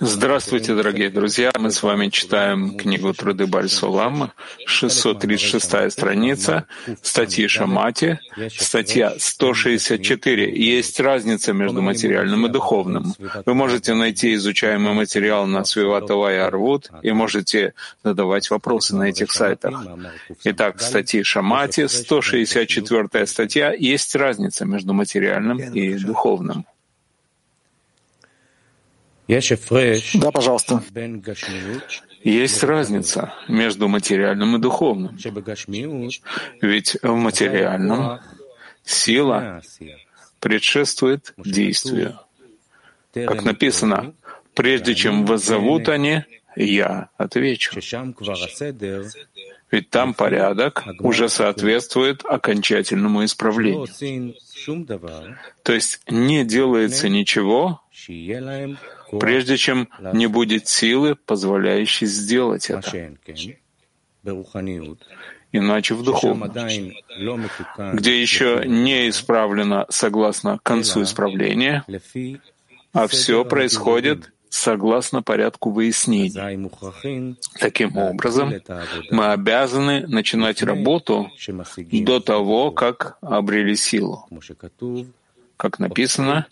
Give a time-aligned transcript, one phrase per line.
[0.00, 1.52] Здравствуйте, дорогие друзья!
[1.58, 4.32] Мы с вами читаем книгу Труды Бальсулам,
[4.64, 6.66] 636 страница,
[7.02, 8.18] статьи Шамати,
[8.48, 10.50] статья 164.
[10.56, 13.12] Есть разница между материальным и духовным.
[13.44, 19.32] Вы можете найти изучаемый материал на Свиватова и Арвуд и можете задавать вопросы на этих
[19.32, 19.84] сайтах.
[20.44, 23.74] Итак, статьи Шамати, 164 статья.
[23.74, 26.64] Есть разница между материальным и духовным.
[30.14, 30.82] Да, пожалуйста.
[32.22, 35.16] Есть разница между материальным и духовным.
[36.60, 38.20] Ведь в материальном
[38.84, 39.62] сила
[40.40, 42.18] предшествует действию.
[43.12, 44.14] Как написано,
[44.54, 46.24] прежде чем воззовут они,
[46.56, 47.72] я отвечу.
[49.70, 53.86] Ведь там порядок уже соответствует окончательному исправлению.
[55.62, 57.80] То есть не делается ничего,
[59.20, 63.10] прежде чем не будет силы, позволяющей сделать это.
[65.52, 66.52] Иначе в духовном,
[67.92, 71.84] где еще не исправлено согласно концу исправления,
[72.92, 76.32] а все происходит согласно порядку выяснений.
[77.58, 78.52] Таким образом,
[79.10, 81.30] мы обязаны начинать работу
[81.92, 84.26] до того, как обрели силу
[85.56, 86.46] как написано,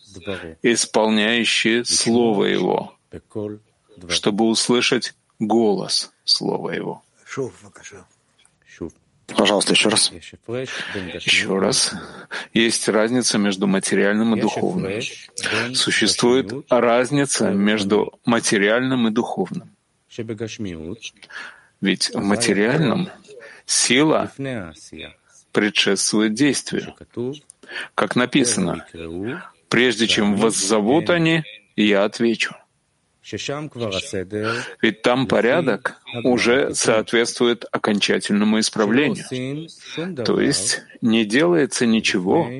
[0.62, 2.94] исполняющие Слово Его,
[4.08, 7.02] чтобы услышать голос Слова Его.
[9.36, 10.12] Пожалуйста, еще раз.
[10.12, 11.94] Еще раз.
[12.52, 15.00] Есть разница между материальным и духовным.
[15.74, 19.70] Существует разница между материальным и духовным.
[21.80, 23.08] Ведь в материальном
[23.66, 24.30] сила
[25.52, 26.94] предшествует действию.
[27.94, 28.86] Как написано,
[29.68, 31.44] прежде чем воззовут они,
[31.76, 32.54] я отвечу.
[34.82, 39.68] Ведь там порядок уже соответствует окончательному исправлению.
[40.24, 42.50] То есть не делается ничего,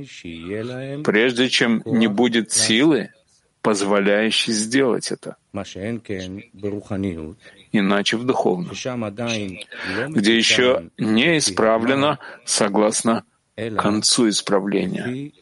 [1.02, 3.10] прежде чем не будет силы,
[3.60, 5.36] позволяющей сделать это.
[7.74, 8.70] Иначе в духовном,
[10.10, 13.24] где еще не исправлено согласно
[13.76, 15.32] концу исправления,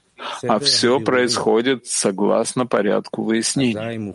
[0.43, 4.11] а все происходит согласно порядку выяснений.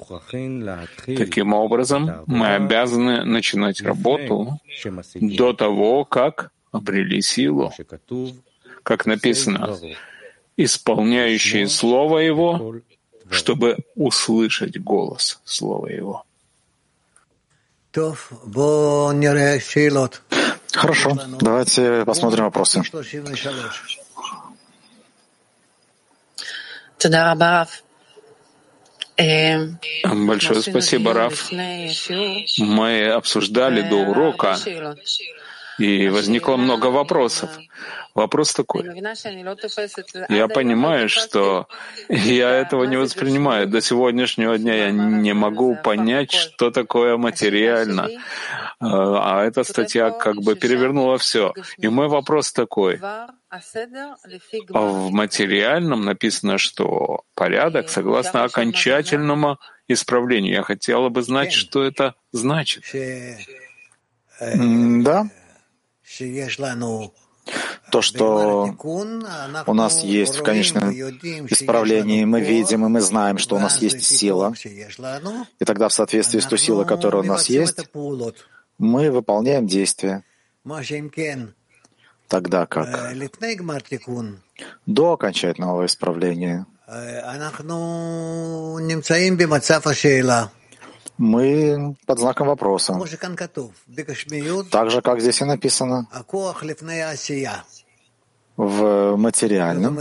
[1.18, 4.60] Таким образом, мы обязаны начинать работу
[5.16, 7.72] до того, как обрели силу.
[8.84, 9.78] Как написано,
[10.58, 12.76] исполняющие Слово Его,
[13.30, 16.24] чтобы услышать голос Слова Его.
[20.76, 22.82] Хорошо, давайте посмотрим вопросы.
[30.04, 31.52] Большое спасибо, Раф.
[32.58, 34.58] Мы обсуждали до урока,
[35.78, 37.50] и возникло много вопросов.
[38.14, 38.86] Вопрос такой.
[40.30, 41.68] Я понимаю, что
[42.08, 43.68] я этого не воспринимаю.
[43.68, 48.08] До сегодняшнего дня я не могу понять, что такое материально.
[48.80, 51.54] А эта статья как бы перевернула все.
[51.78, 53.02] И мой вопрос такой.
[54.70, 60.54] В материальном написано, что порядок согласно окончательному исправлению.
[60.54, 62.84] Я хотела бы знать, что это значит.
[64.40, 65.28] Да,
[67.92, 68.76] то, что
[69.68, 74.04] у нас есть в конечном исправлении, мы видим и мы знаем, что у нас есть
[74.04, 74.54] сила.
[75.60, 77.78] И тогда в соответствии с той силой, которая у нас есть,
[78.78, 80.24] мы выполняем действия.
[82.28, 82.88] Тогда как
[84.86, 86.66] до окончательного исправления
[91.18, 92.94] мы под знаком вопроса.
[94.72, 96.08] Так же, как здесь и написано,
[98.58, 99.98] в материальном.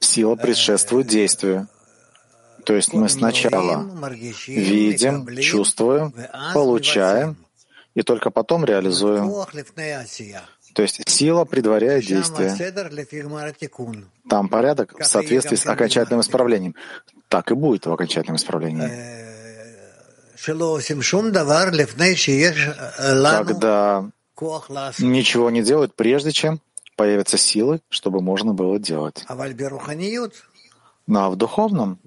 [0.00, 1.68] Сила предшествует действию.
[2.64, 3.86] То есть мы сначала
[4.46, 6.14] видим, чувствуем,
[6.54, 7.36] получаем,
[7.94, 9.30] и только потом реализуем.
[10.74, 12.50] То есть сила предваряет действие.
[14.28, 16.74] Там порядок в соответствии с окончательным исправлением.
[17.28, 18.90] Так и будет в окончательном исправлении.
[23.46, 24.10] Когда
[24.98, 26.60] ничего не делают, прежде чем
[26.96, 29.24] появятся силы, чтобы можно было делать.
[31.06, 32.00] Ну а в духовном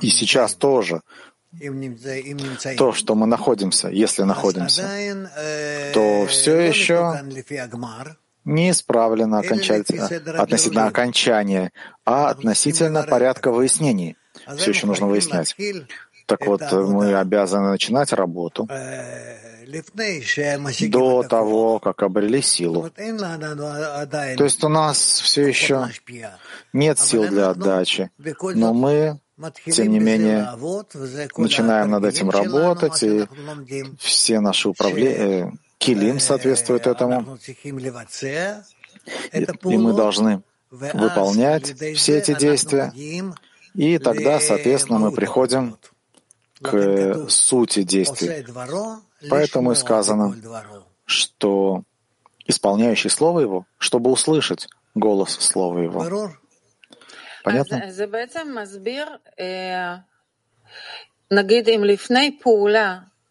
[0.00, 1.02] и сейчас тоже
[2.76, 4.82] то, что мы находимся, если находимся,
[5.94, 7.22] то все еще
[8.44, 10.06] не исправлено окончательно,
[10.40, 11.72] относительно окончания,
[12.04, 14.16] а относительно порядка выяснений.
[14.56, 15.54] все еще нужно выяснять.
[16.26, 18.68] Так вот, мы обязаны начинать работу
[20.88, 22.90] до того, как обрели силу.
[22.90, 25.88] То есть у нас все еще
[26.72, 28.10] нет сил для отдачи,
[28.54, 29.20] но мы,
[29.66, 30.48] тем не менее,
[31.36, 33.26] начинаем над этим работать, и
[33.98, 37.38] все наши управления, килим соответствует этому,
[39.32, 42.92] и, и мы должны выполнять все эти действия,
[43.74, 45.76] и тогда, соответственно, мы приходим
[46.60, 48.44] к сути действий.
[49.30, 50.36] Поэтому и сказано,
[51.04, 51.82] что
[52.46, 56.32] исполняющий Слово Его, чтобы услышать голос Слова Его.
[57.48, 57.90] Понятно?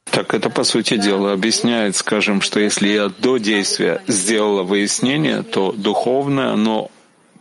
[0.05, 5.71] Так это, по сути дела, объясняет, скажем, что если я до действия сделала выяснение, то
[5.71, 6.89] духовное, оно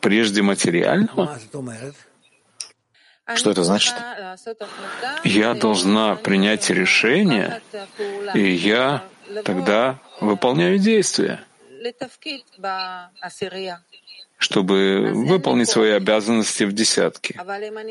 [0.00, 1.38] прежде материального?
[3.34, 3.94] Что это значит?
[5.24, 7.60] Я должна принять решение,
[8.34, 9.04] и я
[9.44, 11.40] тогда выполняю действия,
[14.38, 17.34] чтобы выполнить свои обязанности в десятке.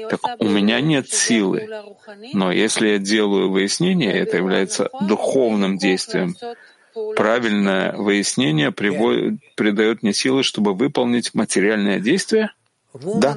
[0.10, 1.68] Так у меня нет силы.
[2.34, 6.36] Но если я делаю выяснение, это является духовным действием.
[7.16, 12.52] Правильное выяснение приводит, придает мне силы, чтобы выполнить материальное действие—
[13.04, 13.36] да.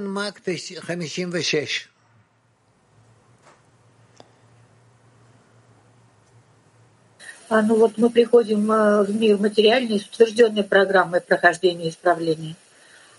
[7.49, 12.55] А, ну вот мы приходим э, в мир материальный с утвержденной программой прохождения исправления.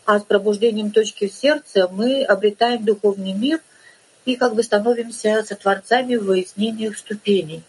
[0.09, 3.59] А с пробуждением точки в сердце мы обретаем духовный мир
[4.25, 7.61] и как бы становимся сотворцами в выяснениях ступеней.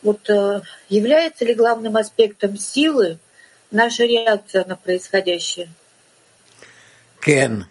[0.00, 3.18] Вот э, является ли главным аспектом силы
[3.70, 5.68] наша реакция на происходящее?
[7.20, 7.66] Кен.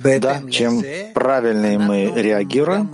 [0.00, 0.84] Да, чем
[1.14, 2.92] правильнее мы реагируем,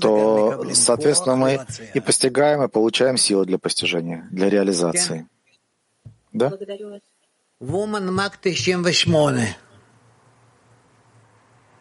[0.00, 1.60] то, соответственно, мы
[1.92, 5.28] и постигаем, и получаем силы для постижения, для реализации.
[6.34, 6.50] Да?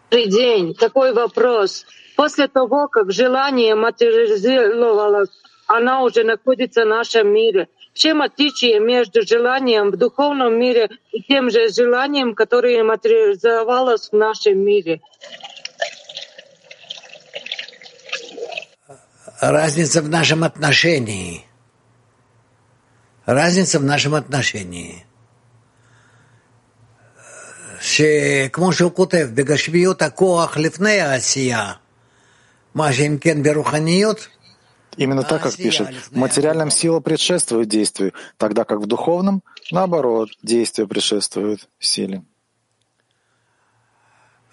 [0.10, 0.74] Добрый день.
[0.76, 1.86] Такой вопрос.
[2.16, 5.30] После того, как желание материализовалось,
[5.68, 11.22] она уже находится в нашем мире— в чем отличие между желанием в духовном мире и
[11.22, 15.02] тем же желанием, которое материализовалось в нашем мире?
[19.40, 21.46] Разница в нашем отношении
[23.27, 25.05] Разница в нашем отношении.
[27.81, 31.73] שכמו שהוא כותב, בגשמיות הכוח לפני העשייה,
[32.75, 34.29] מה שאם כן ברוחניות,
[34.99, 40.89] Именно так, как пишет, в материальном сила предшествует действию, тогда как в духовном, наоборот, действие
[40.89, 42.25] предшествует силе.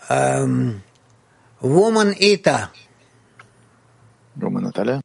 [0.08, 0.82] Um,
[1.62, 2.68] woman Ita.
[4.40, 5.02] Рома Наталья.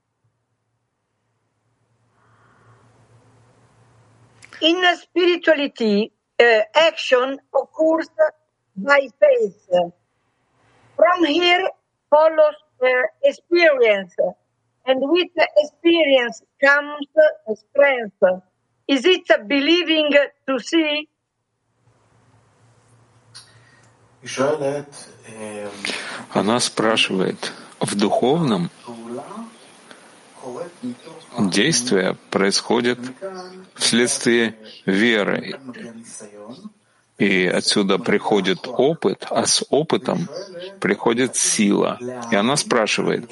[4.60, 8.08] In spirituality, uh, action occurs
[8.76, 9.68] by faith.
[10.96, 11.68] From here
[12.10, 12.88] follows uh,
[13.22, 14.14] experience.
[14.86, 17.06] and with experience comes
[17.54, 18.42] strength.
[18.88, 20.10] Is it believing
[20.46, 21.08] to see?
[26.32, 28.70] Она спрашивает, в духовном
[31.39, 32.99] действие происходит
[33.75, 35.59] вследствие веры.
[37.17, 40.27] И отсюда приходит опыт, а с опытом
[40.81, 41.97] приходит сила.
[42.31, 43.31] И она спрашивает,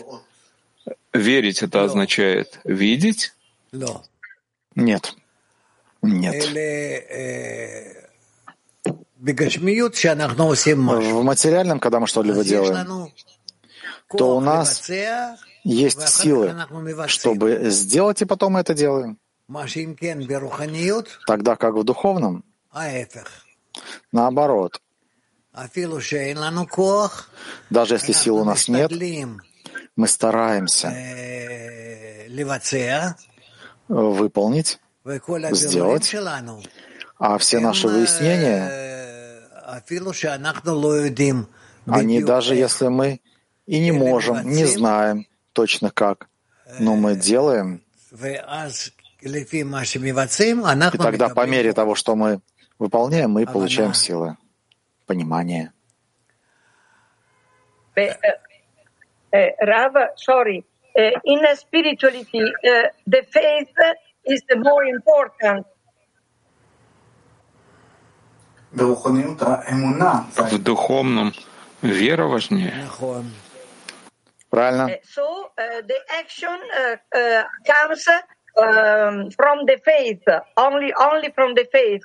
[1.14, 3.34] Верить это означает видеть?
[4.76, 5.16] Нет.
[6.02, 6.50] Нет.
[11.00, 13.12] В материальном, когда мы что-либо делаем,
[14.10, 14.90] то у нас
[15.64, 16.56] есть силы,
[17.08, 19.18] чтобы сделать, и потом мы это делаем.
[21.26, 22.44] Тогда как в духовном,
[24.12, 24.82] наоборот.
[27.70, 28.92] Даже если сил у нас нет,
[29.96, 30.92] мы стараемся
[33.88, 34.80] выполнить,
[35.52, 36.16] сделать,
[37.20, 38.72] а все наши выяснения,
[41.86, 43.22] они даже если мы
[43.66, 46.28] и не можем, не знаем точно как,
[46.80, 47.82] но мы делаем,
[50.92, 52.42] и тогда по мере того, что мы
[52.80, 54.38] выполняем, мы получаем силы,
[55.06, 55.72] понимание.
[59.34, 60.64] uh, Rav, sorry,
[60.98, 62.42] uh, in spirituality,
[63.08, 63.76] the faith
[64.26, 65.66] is the more important.
[68.72, 71.34] В духовном
[71.84, 72.74] вера важнее.
[74.54, 74.88] Правильно.
[75.04, 78.08] So uh, the action uh, uh, comes
[78.56, 80.22] um, from the faith,
[80.58, 82.04] only, only from the faith.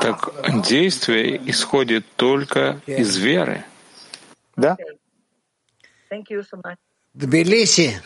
[0.00, 3.62] Так действие исходит только из веры.
[4.56, 4.78] Да?
[6.10, 6.78] Thank you so much.
[7.12, 8.00] Тбилиси.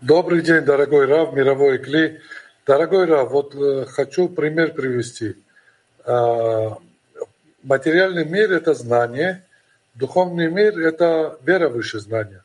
[0.00, 2.20] Добрый день, дорогой Рав, мировой Кли.
[2.66, 5.36] Дорогой Рав, вот э, хочу пример привести.
[6.04, 6.76] А,
[7.66, 9.42] материальный мир– это знание,
[9.94, 12.44] духовный мир– это вера выше знания.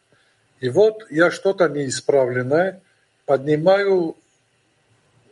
[0.59, 2.81] И вот я что-то неисправленное
[3.25, 4.17] поднимаю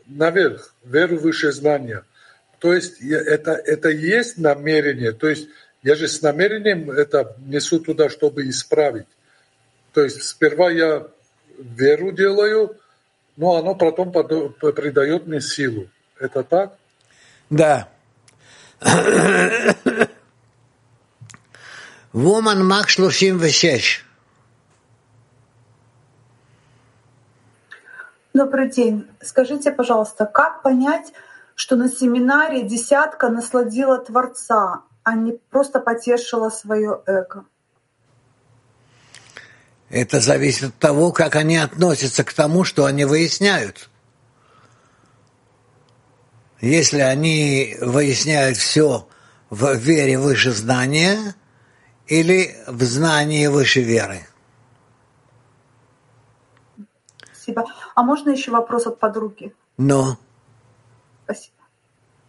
[0.07, 2.03] наверх, веру выше знания.
[2.59, 5.11] То есть это, это есть намерение.
[5.11, 5.47] То есть
[5.81, 9.07] я же с намерением это несу туда, чтобы исправить.
[9.93, 11.07] То есть сперва я
[11.57, 12.77] веру делаю,
[13.37, 15.87] но оно потом придает мне силу.
[16.19, 16.77] Это так?
[17.49, 17.89] Да.
[22.13, 24.05] Woman Mach 36.
[28.33, 29.05] Добрый день.
[29.21, 31.11] Скажите, пожалуйста, как понять,
[31.55, 37.43] что на семинаре десятка насладила Творца, а не просто потешила свое эго?
[39.89, 43.89] Это зависит от того, как они относятся к тому, что они выясняют.
[46.61, 49.07] Если они выясняют все
[49.49, 51.35] в вере выше знания
[52.07, 54.27] или в знании выше веры.
[57.31, 57.65] Спасибо.
[57.95, 59.53] А можно еще вопрос от подруги?
[59.77, 60.17] Но.
[61.23, 61.55] Спасибо.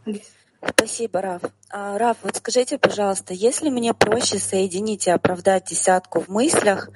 [0.04, 0.39] Алиса.
[0.68, 1.42] Спасибо, Раф.
[1.70, 6.90] А, Раф, вот скажите, пожалуйста, если мне проще соединить и оправдать десятку в мыслях,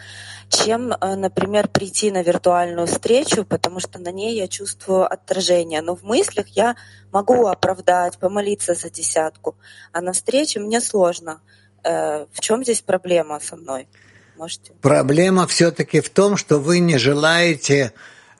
[0.50, 5.96] чем, э, например, прийти на виртуальную встречу, потому что на ней я чувствую отражение, но
[5.96, 6.76] в мыслях я
[7.10, 9.56] могу оправдать, помолиться за десятку,
[9.92, 11.40] а на встрече мне сложно.
[11.84, 13.88] Э, в чем здесь проблема со мной?
[14.36, 14.72] Можете?
[14.82, 17.94] Проблема все-таки в том, что вы не желаете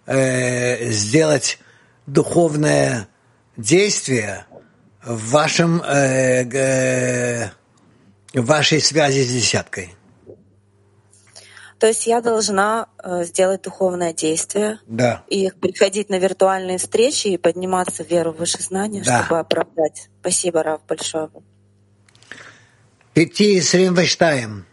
[0.04, 1.58] э, сделать
[2.06, 3.08] духовное
[3.56, 4.44] действие
[5.04, 7.50] в вашем э, э,
[8.32, 9.94] в вашей связи с десяткой.
[11.78, 15.24] То есть я должна э, сделать духовное действие да.
[15.28, 19.22] и приходить на виртуальные встречи и подниматься в веру выше знания, да.
[19.22, 20.08] чтобы оправдать.
[20.20, 21.28] Спасибо, Рав, большое.
[23.12, 24.64] Пяти Исрим Вештаем.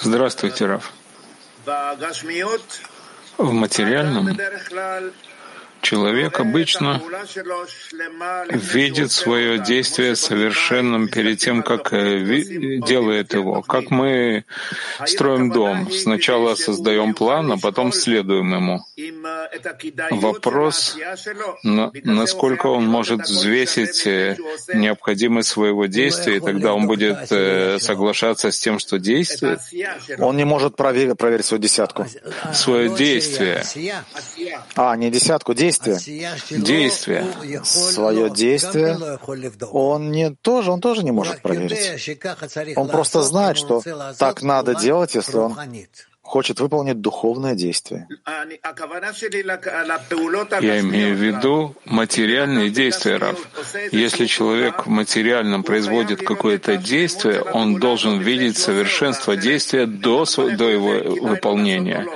[0.00, 0.92] Здравствуйте, Рав.
[3.38, 4.28] В материальном
[5.84, 7.00] человек обычно
[8.50, 12.24] видит свое действие совершенным перед тем, как э,
[12.86, 13.62] делает его.
[13.62, 14.44] Как мы
[15.06, 15.90] строим дом.
[15.92, 18.80] Сначала создаем план, а потом следуем ему.
[20.10, 20.96] Вопрос,
[21.62, 24.36] насколько он может взвесить э,
[24.72, 29.60] необходимость своего действия, и тогда он будет э, соглашаться с тем, что действует.
[30.18, 32.06] Он не может проверить, проверить свою десятку.
[32.54, 33.62] Свое действие.
[34.76, 37.26] А, не десятку, действие действие.
[37.64, 39.18] Свое действие
[39.72, 42.18] он не тоже, он тоже не может проверить.
[42.76, 43.82] Он просто знает, что
[44.18, 45.56] так надо делать, если он
[46.24, 48.08] хочет выполнить духовное действие.
[50.60, 53.38] Я имею в виду материальные действия, Раф.
[53.92, 61.28] Если человек в материальном производит какое-то действие, он должен видеть совершенство действия до, до его
[61.28, 62.06] выполнения.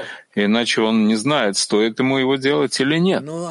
[0.45, 3.23] Иначе он не знает, стоит ему его делать или нет.
[3.23, 3.50] Ну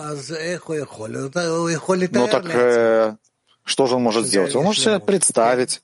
[2.27, 3.15] так э,
[3.65, 4.55] что же он может сделать?
[4.55, 5.81] Он может себе представить,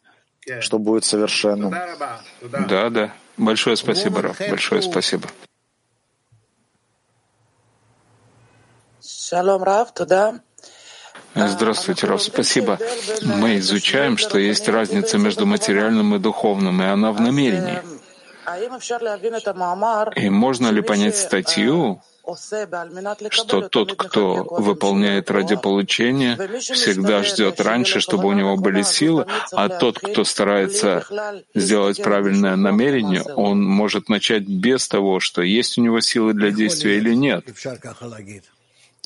[0.61, 1.75] что будет совершенным.
[2.41, 3.13] Да, да.
[3.35, 4.39] Большое спасибо, Раф.
[4.39, 5.27] Большое спасибо.
[9.01, 10.39] Шалом, Раф, туда.
[11.35, 12.21] Здравствуйте, Раф.
[12.21, 12.79] Спасибо.
[13.23, 17.81] Мы изучаем, что есть разница между материальным и духовным, и она в намерении.
[20.15, 22.01] И можно ли понять статью,
[23.29, 29.67] что тот, кто выполняет ради получения, всегда ждет раньше, чтобы у него были силы, а
[29.67, 31.05] тот, кто старается
[31.53, 36.97] сделать правильное намерение, он может начать без того, что есть у него силы для действия
[36.97, 37.45] или нет.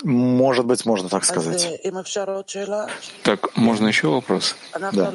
[0.03, 1.79] Может быть, можно так сказать.
[3.23, 4.55] Так, можно еще вопрос?
[4.91, 5.11] Да.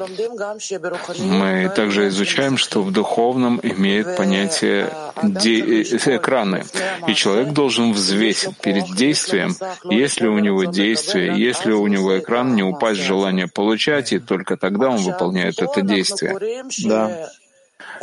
[1.19, 6.65] Мы также изучаем, что в духовном имеет понятие де- экраны,
[7.07, 9.55] и человек должен взвесить перед действием,
[9.89, 14.57] если у него действие, если у него экран, не упасть в желание получать, и только
[14.57, 16.33] тогда он выполняет это действие.
[16.89, 17.29] Да.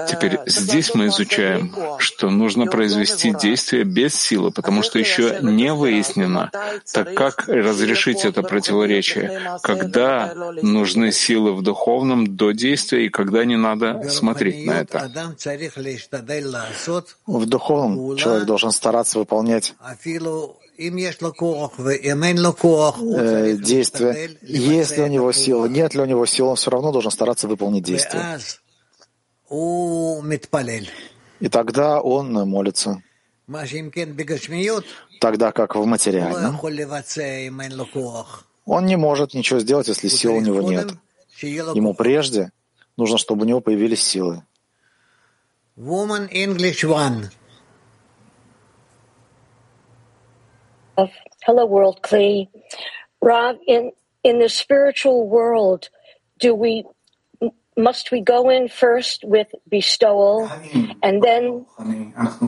[0.08, 6.50] Теперь здесь мы изучаем, что нужно произвести действие без силы, потому что еще не выяснено,
[6.92, 13.56] так как разрешить это противоречие, когда нужны силы в духовном до действия и когда не
[13.56, 15.10] надо смотреть на это.
[17.26, 19.74] В духовном человек должен стараться выполнять
[22.98, 24.30] э, действия.
[24.42, 27.84] Если у него сила, нет ли у него сил, он все равно должен стараться выполнить
[27.84, 28.38] действия.
[29.50, 33.02] И тогда он молится.
[35.20, 36.60] Тогда как в материальном,
[38.64, 40.92] он не может ничего сделать, если сил у него нет.
[41.42, 42.52] Ему прежде
[42.96, 44.44] нужно, чтобы у него появились силы.
[45.76, 47.30] Woman English One.
[51.46, 52.48] Hello, world Klee.
[53.22, 53.92] Rob, in
[54.22, 55.88] in the spiritual world,
[56.38, 56.84] do we
[57.76, 60.48] must we go in first with bestowal
[61.02, 61.64] and then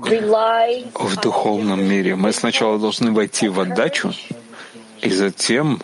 [0.04, 4.12] rely В духовном мире мы сначала должны войти в отдачу
[5.00, 5.80] и затем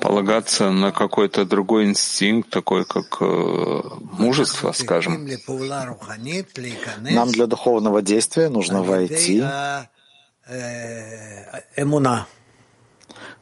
[0.00, 3.80] полагаться на какой-то другой инстинкт, такой как э,
[4.18, 5.28] мужество, скажем.
[7.00, 9.42] Нам для духовного действия нужно войти,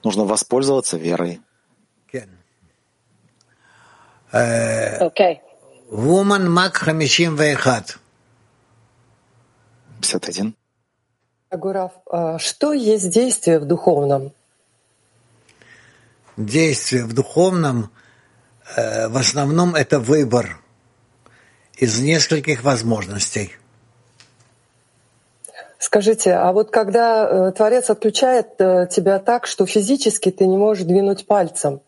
[0.04, 1.40] нужно воспользоваться верой.
[4.32, 5.40] Okay.
[5.90, 7.98] Woman Мак 51.
[10.00, 10.54] 51.
[11.50, 11.92] Гурав,
[12.38, 14.32] что есть действие в духовном?
[16.36, 17.90] Действие в духовном
[18.76, 20.60] э, в основном это выбор
[21.76, 23.54] из нескольких возможностей.
[25.78, 30.84] Скажите, а вот когда э, Творец отключает э, тебя так, что физически ты не можешь
[30.84, 31.80] двинуть пальцем,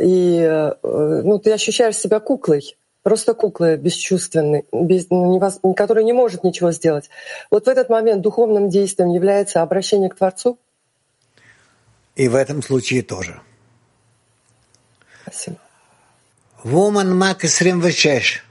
[0.00, 6.12] и э, ну, ты ощущаешь себя куклой, просто куклой бесчувственной, без, ну, невоз, которая не
[6.12, 7.10] может ничего сделать.
[7.50, 10.58] Вот в этот момент духовным действием является обращение к Творцу?
[12.16, 13.40] И в этом случае тоже.
[15.22, 15.56] Спасибо.
[16.64, 18.42] Woman Мак 26.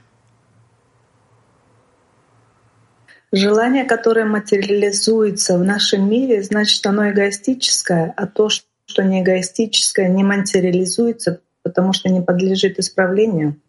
[3.34, 8.66] Желание, которое материализуется в нашем мире, значит, оно эгоистическое, а то, что
[9.02, 13.60] не эгоистическое, не материализуется, потому что не подлежит исправлению.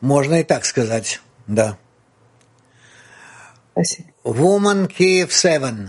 [0.00, 1.78] Можно и так сказать, да.
[3.72, 4.08] Спасибо.
[4.24, 5.88] Woman Kiev 7.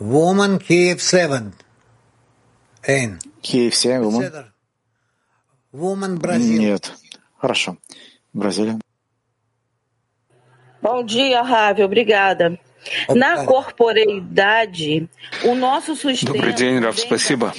[0.00, 1.52] Woman Kiev 7.
[2.82, 3.20] Эйн.
[3.42, 4.46] Киев 7, Woman?
[5.72, 6.60] Woman Бразил.
[6.60, 6.92] Нет.
[7.36, 7.76] Хорошо.
[8.32, 8.78] Бразилия.
[10.82, 11.84] Bom dia, Rávio.
[11.84, 12.58] Obrigada.
[13.14, 15.08] Na corporeidade,
[15.44, 17.52] o nosso sustento Добрый день, Рав, спасибо.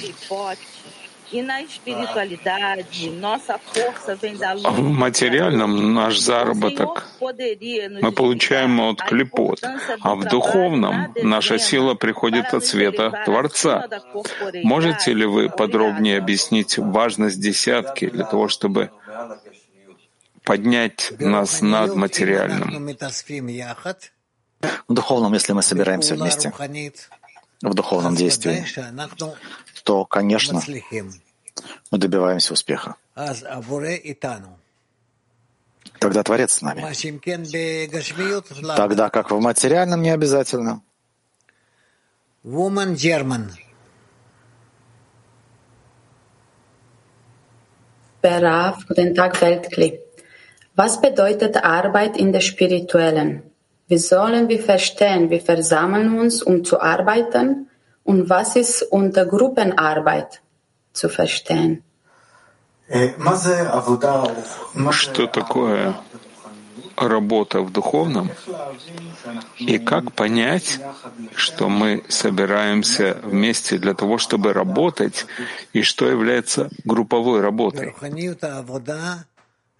[1.32, 4.64] Na espiritualidade, nossa força vem da luz.
[4.64, 9.62] В материальном наш заработок мы получаем от клепот,
[10.00, 13.88] а в духовном наша сила приходит от света Творца.
[14.62, 18.90] Можете ли вы подробнее объяснить важность десятки для того, чтобы
[20.44, 22.96] поднять нас над материальным?
[24.88, 26.52] В духовном, если мы собираемся вместе,
[27.62, 28.64] в духовном действии,
[29.84, 30.60] то, конечно,
[31.90, 32.96] мы добиваемся успеха.
[35.98, 36.82] Тогда Творец с нами.
[38.76, 40.82] Тогда как в материальном не обязательно.
[42.44, 43.52] Woman German.
[48.20, 50.00] Berav, guten Tag, Weltkli.
[50.74, 53.42] Was bedeutet Arbeit in der spirituellen?
[53.88, 57.68] Wie sollen wir verstehen, wir versammeln uns, um zu arbeiten?
[58.04, 60.40] Und was ist unter Gruppenarbeit
[60.92, 61.82] zu verstehen?
[64.90, 65.94] Что такое
[66.96, 68.30] работа в духовном?
[69.58, 70.80] И как понять,
[71.34, 75.26] что мы собираемся вместе для того, чтобы работать,
[75.72, 77.94] и что является групповой работой?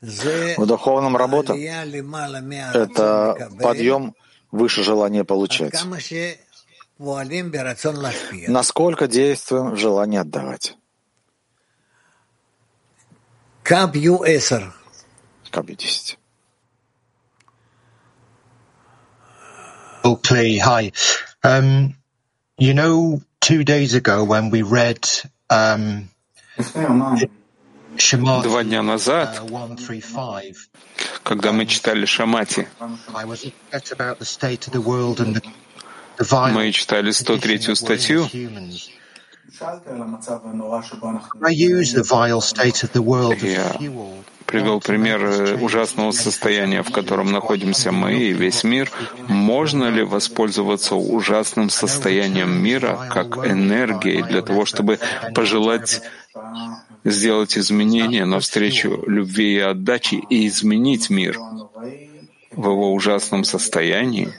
[0.03, 1.55] В духовном работа—
[2.75, 4.17] это подъем
[4.51, 5.75] выше желания получать.
[8.49, 10.77] Насколько действуем в желании отдавать?
[13.63, 14.75] Кабью Эсер.
[15.51, 16.19] Кабью 10.
[20.05, 20.91] Okay, hi.
[21.45, 21.95] Um,
[22.59, 25.09] you know, two days ago when we read
[25.49, 26.09] um,
[28.11, 30.55] Два дня назад, uh, 135,
[31.23, 32.67] когда мы читали Шамати,
[36.19, 38.29] Мы читали 103 статью.
[43.43, 43.75] Я
[44.47, 48.91] привел пример э, ужасного состояния, в котором находимся мы и весь мир.
[49.29, 54.99] Можно ли воспользоваться ужасным состоянием мира как энергией для того, чтобы
[55.35, 56.03] пожелать
[57.05, 61.39] сделать изменения навстречу любви и отдаче и изменить мир
[62.51, 64.33] в его ужасном состоянии,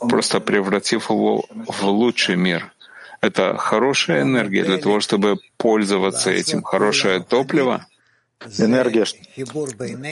[0.00, 2.72] просто превратив его в лучший мир?
[3.20, 7.86] Это хорошая энергия для того, чтобы пользоваться этим, хорошее топливо—
[8.58, 9.04] Энергия,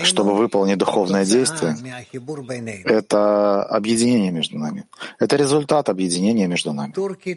[0.05, 1.77] чтобы выполнить духовное действие,
[2.85, 4.85] это объединение между нами.
[5.19, 6.91] Это результат объединения между нами.
[6.91, 7.09] Абзула.
[7.09, 7.35] Турки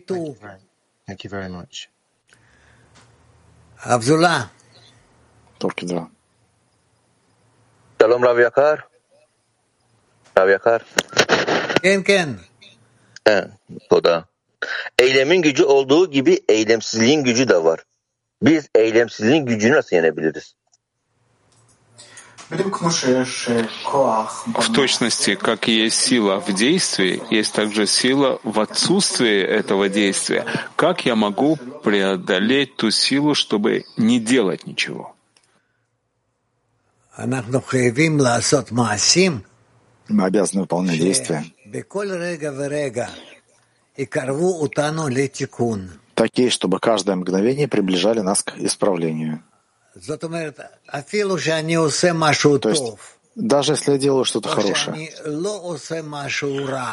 [3.86, 4.48] Abdullah.
[5.58, 6.02] תודה.
[8.02, 8.76] שלום רב יקר.
[10.40, 10.78] רב יקר.
[11.84, 12.30] כן, כן.
[13.90, 14.22] תודה.
[15.00, 17.80] Eylemin gücü olduğu gibi eylemsizliğin gücü de var.
[18.42, 20.56] Biz eylemsizliğin gücünü nasıl yenebiliriz?
[24.46, 30.46] В точности, как есть сила в действии, есть также сила в отсутствии этого действия.
[30.76, 35.16] Как я могу преодолеть ту силу, чтобы не делать ничего?
[40.10, 41.46] Мы обязаны выполнять действия,
[46.16, 49.44] такие, чтобы каждое мгновение приближали нас к исправлению.
[49.94, 50.00] То
[52.70, 52.84] есть,
[53.36, 55.10] даже если я делаю что-то хорошее,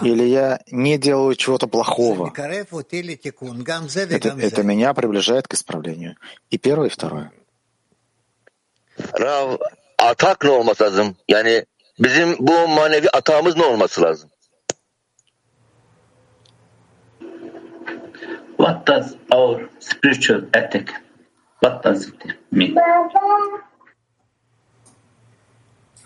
[0.03, 6.17] или я не делаю чего-то плохого, это, это меня приближает к исправлению.
[6.51, 7.33] И первое, и второе.
[9.19, 9.59] Rav,
[9.99, 11.17] atak ne olması lazım?
[11.29, 11.65] Yani
[11.99, 14.31] bizim bu manevi atağımız ne olması lazım?
[18.59, 20.93] What does our spiritual ethic
[21.64, 22.24] What does it
[22.54, 22.76] mean?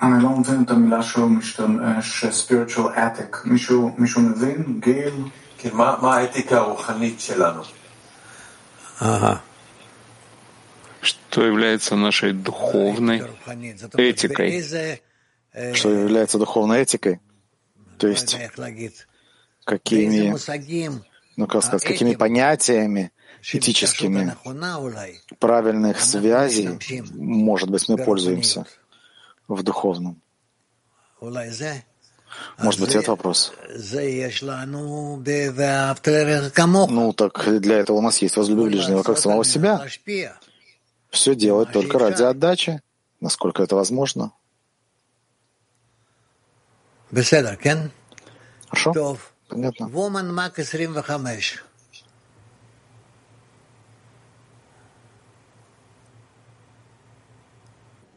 [0.02, 3.38] אני לא מבין את המילה שהוא משתמש, spiritual ethic.
[3.45, 4.80] מישהו, מישהו מבין?
[4.80, 5.13] גיל?
[5.58, 7.63] כן, מה, מה האתיקה הרוחנית שלנו?
[9.02, 9.41] Ага.
[11.02, 13.24] Что является нашей духовной
[13.98, 14.62] этикой?
[15.74, 17.19] Что является духовной этикой?
[17.98, 18.38] То есть
[19.65, 20.36] какими,
[21.38, 23.12] ну как сказать, какими понятиями
[23.52, 24.37] этическими
[25.38, 26.78] правильных связей,
[27.14, 28.64] может быть, мы пользуемся
[29.48, 30.20] в духовном.
[32.59, 33.52] Может быть, это вопрос.
[36.90, 39.87] Ну, так для этого у нас есть возлюби ближнего как самого себя.
[41.11, 42.80] Все делать только ради отдачи,
[43.20, 44.33] насколько это возможно.
[48.68, 48.92] Хорошо?
[49.48, 49.87] Понятно.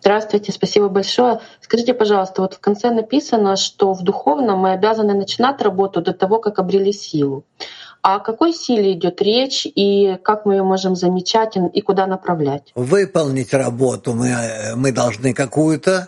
[0.07, 1.41] Здравствуйте, спасибо большое.
[1.59, 6.39] Скажите, пожалуйста, вот в конце написано, что в духовном мы обязаны начинать работу до того,
[6.39, 7.43] как обрели силу.
[8.01, 12.71] А о какой силе идет речь и как мы ее можем замечать и куда направлять?
[12.73, 14.33] Выполнить работу мы,
[14.77, 16.07] мы должны какую-то.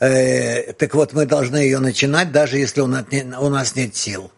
[0.00, 3.96] Э, так вот, мы должны ее начинать, даже если у нас нет, у нас нет
[3.96, 4.30] сил.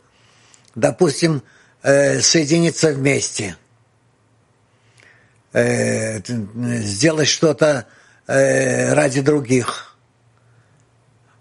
[0.77, 1.43] Допустим,
[1.83, 3.57] э, соединиться вместе,
[5.55, 7.89] э, сделать что-то
[8.33, 9.97] Э, ради других,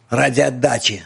[0.09, 1.05] ради отдачи.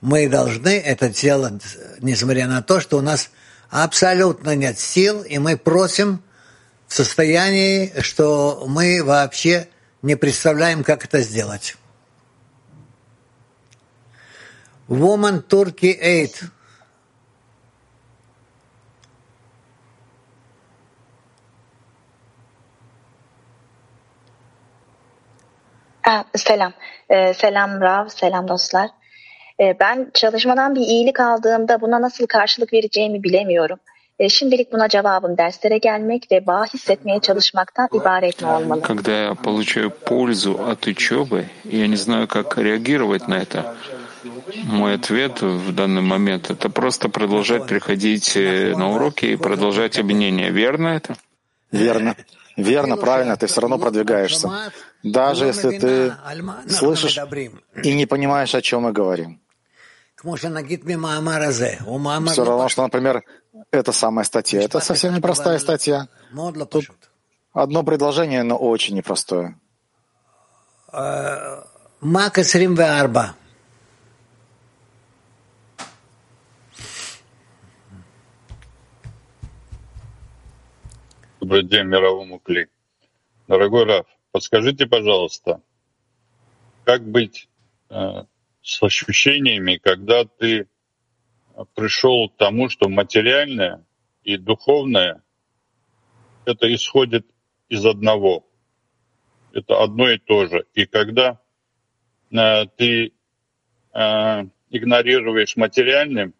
[0.00, 1.60] Мы должны это делать,
[2.00, 3.28] несмотря на то, что у нас
[3.68, 6.22] абсолютно нет сил, и мы просим
[6.86, 9.68] в состоянии, что мы вообще
[10.00, 11.76] не представляем, как это сделать.
[14.88, 16.48] Woman Turkey 8
[26.04, 26.72] Ha, selam.
[27.10, 28.90] Ee, selam Rav, selam dostlar.
[29.60, 33.78] Ee, ben çalışmadan bir iyilik aldığımda buna nasıl karşılık vereceğimi bilemiyorum.
[34.18, 38.82] Ee, şimdilik buna cevabım derslere gelmek ve bağ hissetmeye çalışmaktan ibaret mi olmalı?
[38.82, 43.74] Когда я получаю пользу от учебы, я не знаю, как реагировать на это.
[44.64, 50.50] Мой ответ в данный момент— это просто продолжать приходить э, на уроки и продолжать объединение.
[50.50, 51.16] Верно это?
[51.72, 52.14] Верно.
[52.56, 54.50] Верно, правильно, ты все равно продвигаешься
[55.04, 56.14] даже если ты
[56.68, 57.18] слышишь
[57.82, 59.40] и не понимаешь, о чем мы говорим.
[60.16, 63.24] Все равно, что, например,
[63.70, 64.62] это самая статья.
[64.62, 66.08] Это совсем непростая статья.
[66.70, 66.86] Тут
[67.52, 69.58] одно предложение, но очень непростое.
[72.00, 73.34] Мак 24.
[81.40, 82.68] Добрый день мировому клей,
[83.48, 85.62] Дорогой Раф, подскажите, пожалуйста,
[86.82, 87.48] как быть
[87.88, 88.24] э,
[88.62, 90.66] с ощущениями, когда ты
[91.76, 93.86] пришел к тому, что материальное
[94.24, 95.22] и духовное
[96.46, 97.24] это исходит
[97.68, 98.44] из одного.
[99.52, 100.66] Это одно и то же.
[100.74, 101.40] И когда
[102.32, 103.12] э, ты
[103.92, 106.34] э, игнорируешь материальным,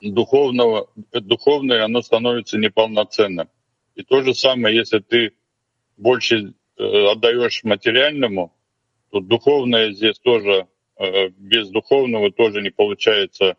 [0.00, 3.50] духовного, духовное оно становится неполноценным.
[3.94, 5.34] И то же самое, если ты
[5.98, 8.52] больше отдаешь материальному,
[9.10, 13.56] то духовное здесь тоже, э, без духовного тоже не получается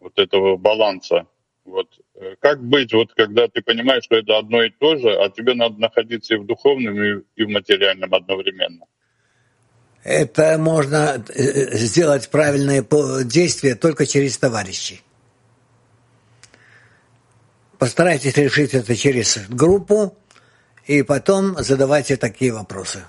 [0.00, 1.26] вот этого баланса.
[1.64, 1.88] Вот.
[2.14, 5.54] Э, как быть, вот, когда ты понимаешь, что это одно и то же, а тебе
[5.54, 8.86] надо находиться и в духовном, и, в материальном одновременно?
[10.02, 12.84] Это можно э, сделать правильное
[13.24, 15.00] действие только через товарищей.
[17.78, 20.16] Постарайтесь решить это через группу,
[20.86, 23.04] и потом задавайте такие вопросы.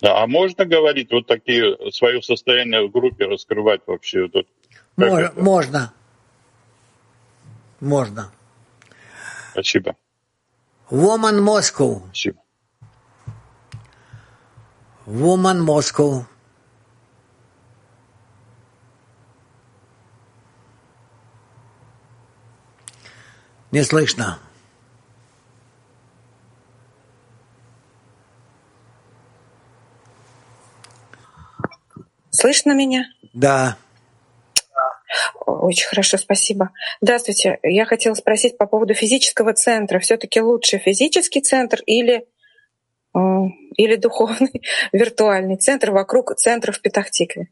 [0.00, 4.28] Да, а можно говорить вот такие свое состояние в группе раскрывать вообще?
[4.32, 4.46] Вот,
[4.96, 5.92] можно, можно.
[7.80, 8.32] Можно.
[9.52, 9.96] Спасибо.
[10.90, 12.02] Woman Moscow.
[12.06, 12.40] Спасибо.
[15.06, 16.24] Woman Moscow.
[23.72, 24.38] Не слышно.
[32.36, 33.06] Слышно меня?
[33.32, 33.78] Да.
[35.46, 36.70] Очень хорошо, спасибо.
[37.00, 37.58] Здравствуйте.
[37.62, 40.00] Я хотела спросить по поводу физического центра.
[40.00, 42.26] Все-таки лучше физический центр или,
[43.14, 43.18] э,
[43.76, 47.48] или духовный виртуальный центр вокруг центра в Петахтикле?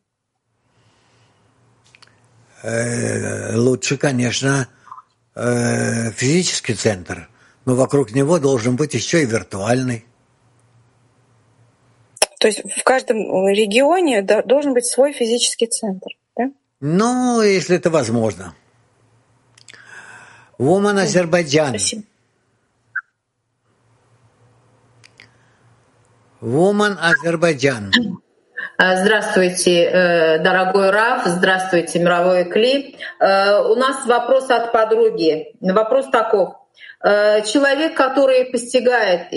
[2.62, 4.68] Э, лучше, конечно,
[5.34, 7.30] э, физический центр,
[7.64, 10.04] но вокруг него должен быть еще и виртуальный.
[12.44, 13.16] То есть в каждом
[13.48, 16.50] регионе должен быть свой физический центр, да?
[16.78, 18.54] Ну, если это возможно.
[20.58, 21.70] Woman Азербайджан.
[21.70, 22.02] Спасибо.
[26.42, 27.90] Woman Азербайджан.
[28.76, 32.98] А, здравствуйте, э, дорогой Раф, здравствуйте, мировой Кли.
[33.20, 35.54] Э, у нас вопрос от подруги.
[35.62, 36.56] Вопрос таков.
[37.02, 39.28] Э, человек, который постигает,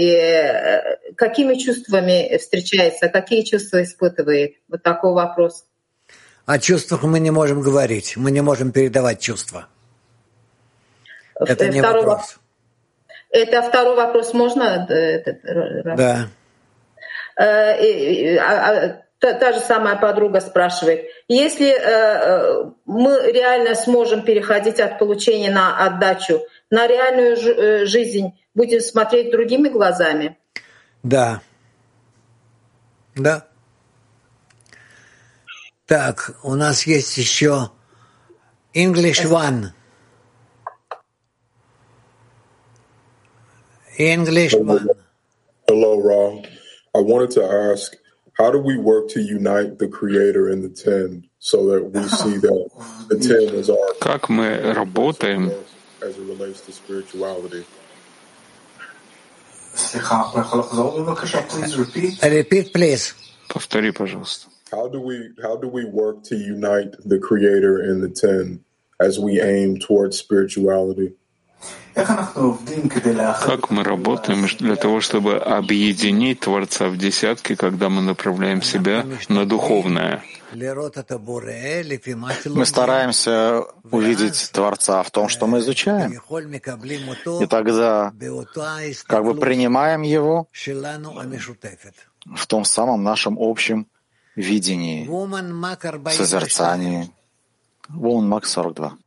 [1.16, 4.56] какими чувствами встречается, какие чувства испытывает?
[4.68, 5.66] Вот такой вопрос.
[6.46, 9.68] О чувствах мы не можем говорить, мы не можем передавать чувства.
[11.40, 12.38] Это не второй вопрос.
[13.30, 14.88] Это второй вопрос можно?
[15.98, 16.30] Да.
[17.36, 24.98] А, а, та, та же самая подруга спрашивает, если э, мы реально сможем переходить от
[24.98, 30.38] получения на отдачу, на реальную э, жизнь, будем смотреть другими глазами?
[31.04, 31.42] Да.
[33.16, 33.48] Да.
[35.86, 37.72] Так, у нас есть еще
[38.74, 39.72] English One.
[43.98, 44.88] English One.
[45.68, 46.46] Hello, Ron.
[46.94, 47.96] I wanted to ask,
[48.38, 52.38] how do we work to unite the Creator and the Ten so that we see
[52.38, 52.70] that
[53.10, 55.52] the Ten is our как мы работаем
[56.02, 57.66] as it relates to spirituality?
[62.24, 63.14] Repeat, please.
[63.48, 64.48] Повтори, пожалуйста.
[64.72, 68.60] How do we how do we work to unite the Creator and the Ten
[69.00, 71.16] as we aim towards spirituality?
[71.96, 79.46] Как мы работаем для того, чтобы объединить Творца в десятки, когда мы направляем себя на
[79.46, 80.24] духовное?
[82.46, 86.14] Мы стараемся увидеть Творца в том, что мы изучаем.
[87.42, 88.14] И тогда
[89.06, 90.48] как бы принимаем Его
[92.36, 93.88] в том самом нашем общем
[94.36, 95.08] видении,
[96.12, 97.12] созерцании.
[97.90, 98.98] Вон Мак 42.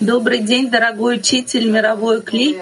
[0.00, 2.60] Добрый день, дорогой учитель мировой Кли.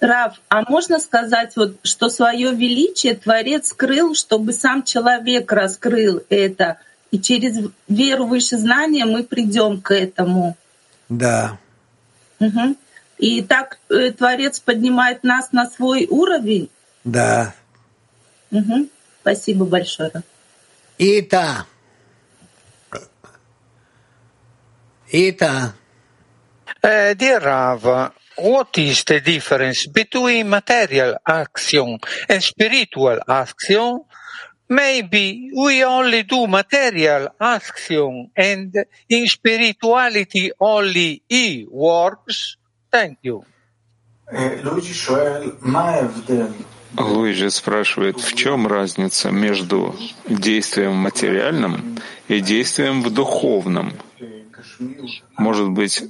[0.00, 6.78] Рав, а можно сказать, вот, что свое величие Творец скрыл, чтобы сам человек раскрыл это,
[7.10, 10.56] и через веру выше знания мы придем к этому?
[11.08, 11.58] Да.
[12.38, 12.76] Угу.
[13.18, 16.70] И так э, Творец поднимает нас на свой уровень?
[17.02, 17.54] Да.
[18.52, 18.88] Угу.
[19.22, 20.22] Спасибо большое.
[20.98, 21.66] Ита.
[25.10, 25.74] Ита.
[26.80, 31.98] Uh, dear Rav, what is the difference between material action
[32.28, 34.04] and spiritual action?
[34.68, 38.74] maybe we only do material action and
[39.08, 42.56] in spirituality only E works?
[42.90, 43.44] Thank you.
[46.96, 49.94] Луиджи спрашивает, в чем разница между
[50.26, 51.98] действием материальным
[52.28, 53.92] и действием в духовном?
[55.36, 56.04] Может быть,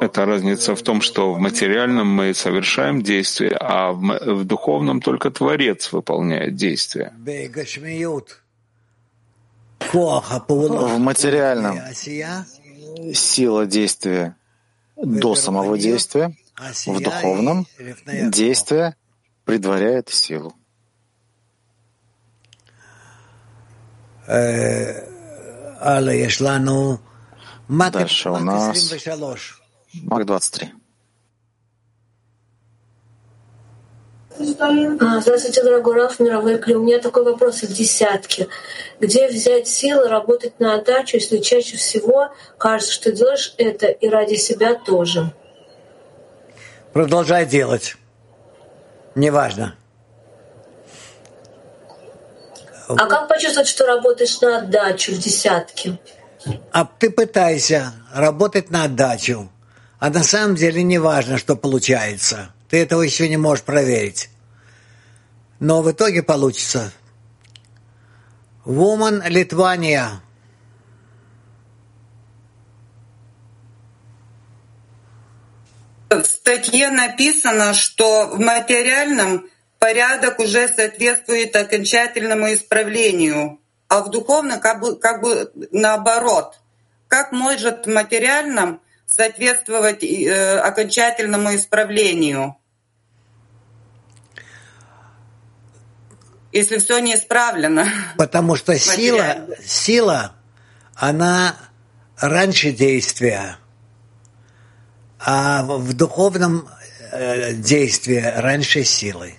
[0.00, 5.92] эта разница в том, что в материальном мы совершаем действие, а в, духовном только Творец
[5.92, 7.12] выполняет действие.
[9.92, 11.78] В материальном
[13.14, 14.36] сила действия
[14.96, 16.34] до самого действия,
[16.86, 17.66] в духовном
[18.06, 18.96] действие
[19.44, 20.54] предваряет силу.
[27.68, 28.94] Дальше у нас
[30.04, 30.72] Мак 23.
[34.38, 36.76] Здравствуйте, дорогой Раф, мировой клей.
[36.76, 38.48] У меня такой вопрос в десятке.
[39.00, 44.36] Где взять силы работать на отдачу, если чаще всего кажется, что делаешь это и ради
[44.36, 45.32] себя тоже?
[46.92, 47.96] Продолжай делать.
[49.14, 49.74] Неважно.
[52.88, 55.98] А как почувствовать, что работаешь на отдачу в десятке?
[56.72, 59.50] А ты пытайся работать на отдачу.
[59.98, 62.54] А на самом деле не важно, что получается.
[62.68, 64.30] Ты этого еще не можешь проверить.
[65.58, 66.92] Но в итоге получится.
[68.64, 70.20] Woman Литвания.
[76.10, 79.46] В статье написано, что в материальном
[79.78, 86.60] порядок уже соответствует окончательному исправлению, а в духовном как бы, как бы наоборот.
[87.08, 92.56] Как может в материальном соответствовать э, окончательному исправлению?
[96.52, 97.86] Если все не исправлено.
[98.18, 100.32] Потому что сила, сила,
[100.94, 101.56] она
[102.16, 103.58] раньше действия,
[105.18, 106.68] а в духовном
[107.10, 109.34] э, действии раньше силы.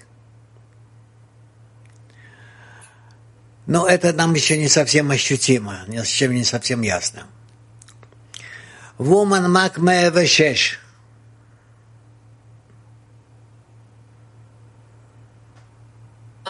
[3.70, 7.28] Но это нам еще не совсем ощутимо, ни чем не совсем ясно.
[8.98, 9.78] Woman Мак
[10.26, 10.80] Шеш.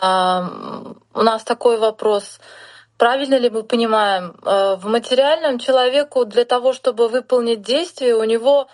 [0.02, 2.40] У нас такой вопрос.
[2.98, 8.70] Правильно ли мы понимаем, э, в материальном человеку для того, чтобы выполнить действие, у него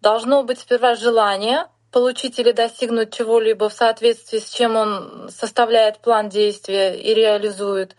[0.00, 6.28] должно быть сперва желание получить или достигнуть чего-либо в соответствии с чем он составляет план
[6.28, 7.96] действия и реализует,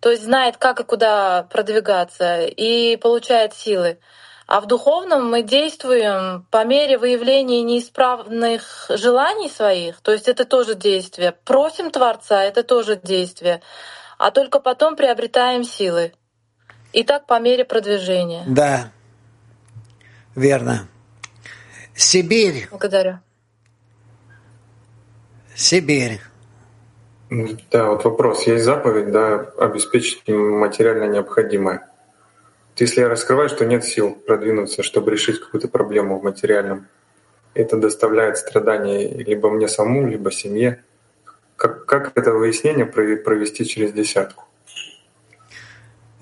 [0.00, 3.98] то есть знает, как и куда продвигаться и получает силы.
[4.46, 10.74] А в духовном мы действуем по мере выявления неисправных желаний своих, то есть это тоже
[10.74, 11.32] действие.
[11.44, 13.62] Просим Творца, это тоже действие.
[14.18, 16.12] А только потом приобретаем силы.
[16.92, 18.42] И так по мере продвижения.
[18.46, 18.90] Да,
[20.34, 20.88] верно.
[21.94, 22.66] Сибирь.
[22.70, 23.20] Благодарю.
[25.60, 26.20] Сибирь.
[27.70, 28.46] Да, вот вопрос.
[28.46, 31.86] Есть заповедь, да, обеспечить материально необходимое.
[32.78, 36.88] Если я раскрываю, что нет сил продвинуться, чтобы решить какую-то проблему в материальном,
[37.52, 40.82] это доставляет страдания либо мне саму, либо семье.
[41.56, 44.44] Как, как это выяснение провести через десятку?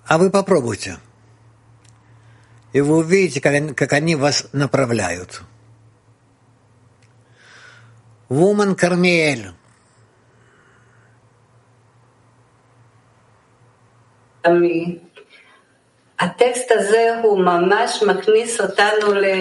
[0.05, 0.97] А вы попробуйте.
[2.73, 5.43] И вы увидите, как, как они вас направляют.
[8.29, 9.53] Вуман Кармиэль.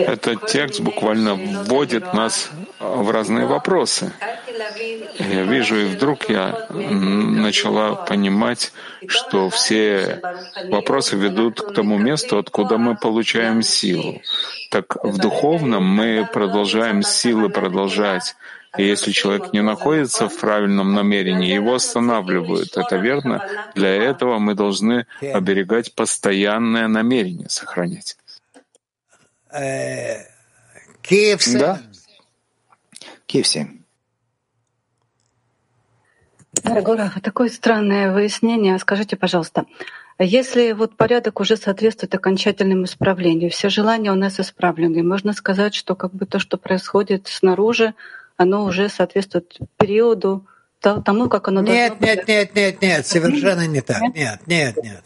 [0.06, 4.13] Этот текст буквально вводит нас в разные вопросы.
[5.19, 8.71] Я вижу, и вдруг я начала понимать,
[9.08, 10.21] что все
[10.69, 14.21] вопросы ведут к тому месту, откуда мы получаем силу.
[14.71, 18.36] Так в духовном мы продолжаем силы продолжать
[18.78, 22.78] и если человек не находится в правильном намерении, его останавливают.
[22.78, 23.48] Это верно?
[23.76, 28.18] Для этого мы должны оберегать постоянное намерение, сохранять.
[31.01, 31.82] Киев Да.
[33.26, 33.78] Киев 7.
[36.64, 38.78] Дорогой такое странное выяснение.
[38.80, 39.66] Скажите, пожалуйста,
[40.20, 45.95] если вот порядок уже соответствует окончательному исправлению, все желания у нас исправлены, можно сказать, что
[45.95, 47.93] как бы то, что происходит снаружи,
[48.38, 50.48] оно уже соответствует периоду,
[50.80, 52.02] тому, как оно должно нет, быть.
[52.02, 54.02] Нет, нет, нет, нет, совершенно не так.
[54.14, 55.04] Нет, нет, нет.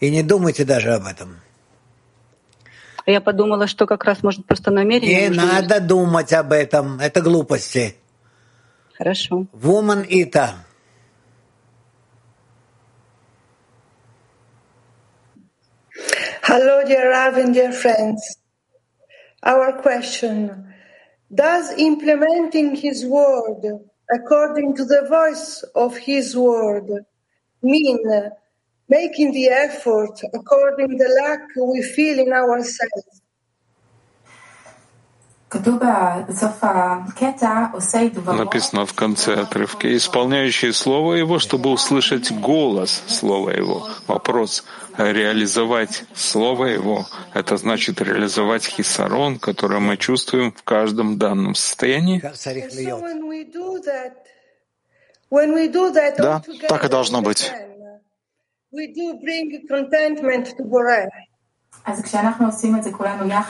[0.00, 1.40] И не думайте даже об этом.
[3.06, 5.28] Я подумала, что как раз может просто намерение.
[5.28, 7.00] Не надо думать об этом.
[7.00, 7.96] Это глупости.
[8.96, 9.46] Хорошо.
[9.52, 10.54] Woman Ита.
[16.42, 18.20] Hello, dear Rav and dear friends.
[19.42, 20.71] Our question
[21.34, 23.62] Does implementing His word
[24.14, 26.90] according to the voice of His word
[27.62, 28.30] mean
[28.88, 33.21] making the effort according to the lack we feel in ourselves?
[38.44, 43.86] Написано в конце отрывки, исполняющие Слово Его, чтобы услышать голос Слова Его.
[44.06, 44.64] Вопрос—
[44.98, 52.20] реализовать Слово Его— это значит реализовать хисарон, который мы чувствуем в каждом данном состоянии?
[56.18, 57.50] Да, так и должно быть.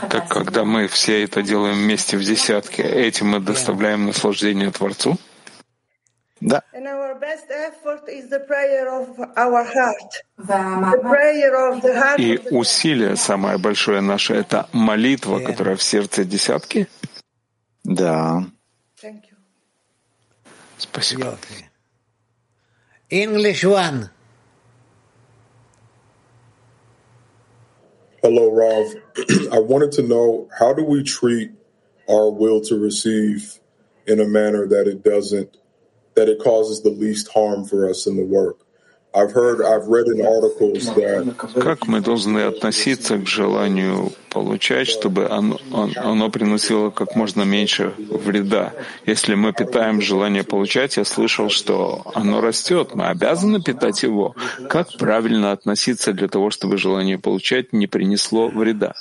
[0.09, 5.18] Так когда мы все это делаем вместе в десятке, этим мы доставляем наслаждение Творцу?
[6.41, 6.62] Да.
[12.18, 16.89] И усилие самое большое наше— это молитва, которая в сердце десятки?
[17.85, 18.45] Да.
[20.79, 21.39] Спасибо.
[23.11, 24.09] English one.
[28.23, 28.95] Hello, Rav.
[29.53, 31.51] I wanted to know how do we treat
[32.09, 33.59] our will to receive
[34.07, 35.57] in a manner that it doesn't,
[36.14, 38.62] that it causes the least harm for us in the work?
[41.61, 45.59] Как мы должны относиться к желанию получать, чтобы оно,
[45.97, 48.73] оно приносило как можно меньше вреда?
[49.05, 54.35] Если мы питаем желание получать, я слышал, что оно растет, мы обязаны питать его.
[54.69, 58.95] Как правильно относиться для того, чтобы желание получать не принесло вреда?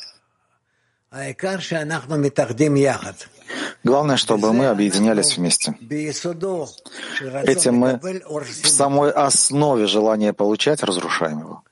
[3.83, 5.73] Главное, чтобы мы объединялись вместе.
[7.43, 11.63] Этим мы в самой основе желания получать разрушаем его.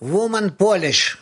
[0.00, 1.18] Woman Polish.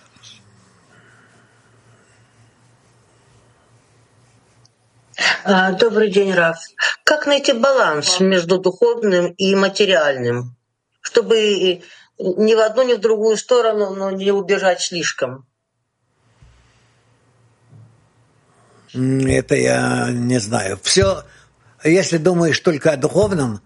[5.78, 6.58] Добрый день, Раф.
[7.04, 10.56] Как найти баланс между духовным и материальным,
[11.00, 11.82] чтобы
[12.18, 15.46] ни в одну, ни в другую сторону но не убежать слишком?
[18.94, 20.78] Это я не знаю.
[20.82, 21.24] Все,
[21.82, 23.60] если думаешь только о духовном,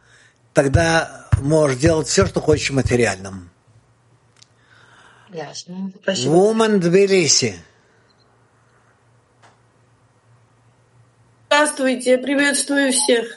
[0.52, 3.50] тогда можешь делать все, что хочешь в материальном.
[5.30, 5.92] Ясно.
[6.02, 6.34] Спасибо.
[6.34, 7.56] Woman Тбилиси.
[11.48, 13.34] Здравствуйте, приветствую всех.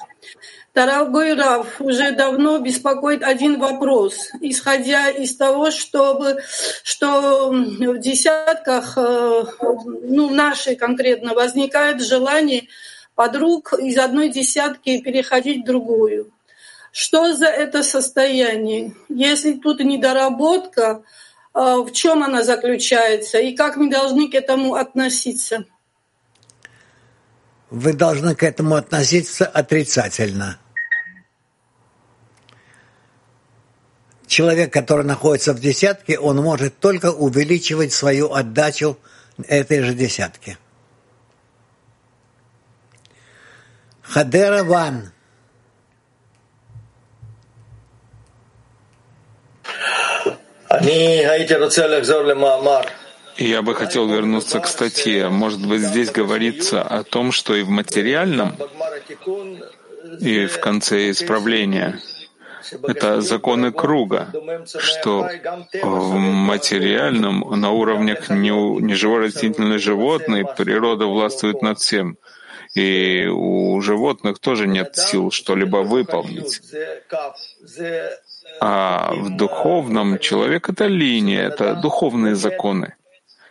[0.79, 4.29] Дорогой Раф, уже давно беспокоит один вопрос.
[4.39, 6.41] Исходя из того, чтобы,
[6.83, 12.69] что в десятках, ну, нашей конкретно, возникает желание
[13.13, 16.31] подруг из одной десятки переходить в другую.
[16.93, 18.93] Что за это состояние?
[19.09, 21.03] Если тут недоработка,
[21.53, 25.65] в чем она заключается и как мы должны к этому относиться?
[27.69, 30.57] Вы должны к этому относиться отрицательно.
[34.29, 38.95] Человек, который находится в десятке, он может только увеличивать свою отдачу
[39.47, 40.59] этой же десятке.
[44.03, 45.11] Хадера Ван.
[53.37, 55.29] Я бы хотел вернуться к статье.
[55.29, 58.55] Может быть, здесь говорится о том, что и в материальном,
[60.19, 61.99] и в конце исправления
[62.83, 64.27] это законы круга,
[64.65, 65.29] что
[65.81, 72.17] в материальном, на уровнях неживой растительной животной природа властвует над всем.
[72.75, 76.61] И у животных тоже нет сил что-либо выполнить.
[78.61, 82.95] А в духовном человек— это линия, это духовные законы.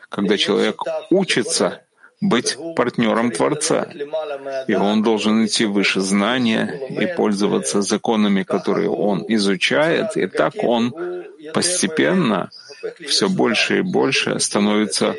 [0.08, 1.82] Когда человек учится
[2.20, 3.88] быть партнером Творца,
[4.66, 10.94] и он должен идти выше знания и пользоваться законами, которые он изучает, и так он
[11.54, 12.50] постепенно
[13.06, 15.14] все больше и больше становится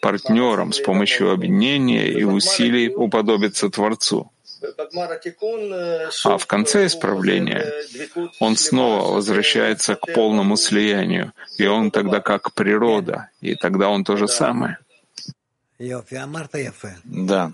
[0.00, 4.30] партнером с помощью объединения и усилий уподобиться Творцу.
[6.24, 7.72] А в конце исправления
[8.40, 14.16] он снова возвращается к полному слиянию, и он тогда как природа, и тогда он то
[14.16, 14.78] же самое.
[17.04, 17.52] Да,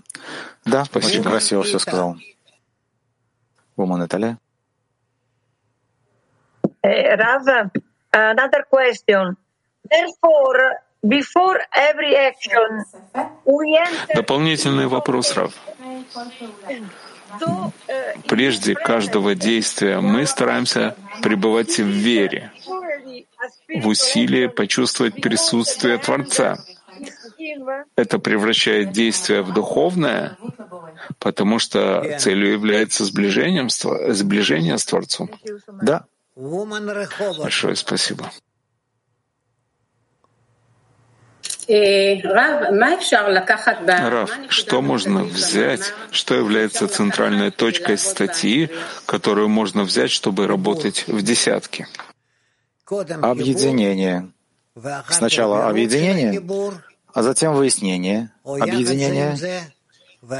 [0.65, 2.17] да, очень красиво все сказал.
[3.75, 4.37] Ума Наталья.
[6.83, 7.71] Rav,
[8.11, 9.35] another question.
[9.89, 12.83] Therefore, before every action,
[13.45, 14.15] we enter...
[14.15, 15.53] Дополнительный вопрос, Рав.
[18.27, 22.51] Прежде каждого действия мы стараемся пребывать в вере.
[23.75, 26.57] в усилии почувствовать присутствие Творца.
[27.95, 30.37] Это превращает действие в духовное,
[31.19, 35.29] потому что целью является сближением, сближение с Творцом.
[35.81, 36.05] Да.
[36.35, 38.31] Большое спасибо.
[44.09, 48.71] Рав, что можно взять, что является центральной точкой статьи,
[49.05, 51.87] которую можно взять, чтобы работать в десятке?
[52.89, 54.31] Объединение.
[55.09, 56.41] Сначала объединение,
[57.13, 59.37] а затем выяснение объединения,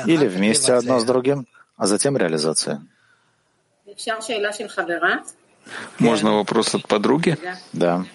[0.05, 1.47] или вместе одно с другим,
[1.77, 2.81] а затем реализация.
[5.99, 7.37] Можно вопрос от подруги?
[7.73, 8.05] Да.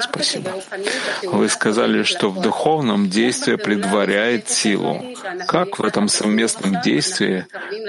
[0.00, 0.52] Спасибо.
[1.22, 5.02] Вы сказали, что в духовном действие предваряет силу.
[5.46, 7.46] Как в этом совместном действии,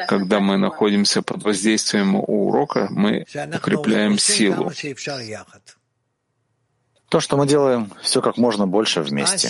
[0.07, 4.71] когда мы находимся под воздействием урока, мы укрепляем силу?
[7.11, 9.49] То, что мы делаем, все как можно больше вместе.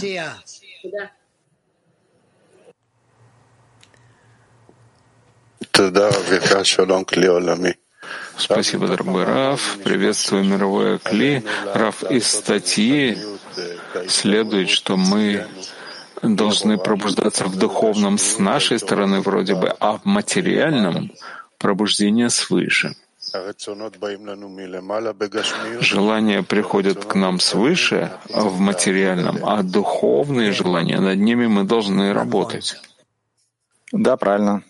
[8.35, 9.77] Спасибо, дорогой Раф.
[9.83, 11.43] Приветствую мировое Кли.
[11.75, 13.19] Раф из статьи
[14.07, 15.45] следует, что мы
[16.23, 21.11] должны пробуждаться в духовном с нашей стороны вроде бы, а в материальном
[21.59, 22.95] пробуждение свыше.
[25.81, 32.13] Желания приходят к нам свыше, а в материальном, а духовные желания, над ними мы должны
[32.13, 32.75] работать.
[33.91, 34.63] Да, правильно.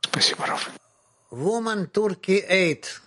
[0.00, 0.70] Спасибо, Раф.
[1.30, 3.00] Woman Turkey 8.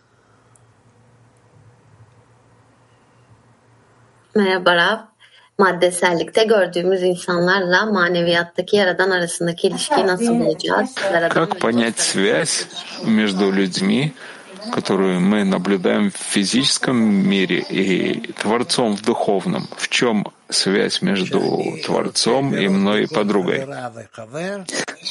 [4.35, 5.16] Merhaba Rab.
[5.57, 10.95] Maddesellikte gördüğümüz insanlarla maneviyattaki Yaradan arasındaki ilişkiyi nasıl bulacağız?
[11.29, 12.67] Как понять связь
[13.03, 14.13] между людьми,
[14.71, 19.67] которую мы наблюдаем в физическом мире и Творцом в духовном?
[19.75, 21.39] В чем связь между
[21.85, 23.65] Творцом и мной и подругой?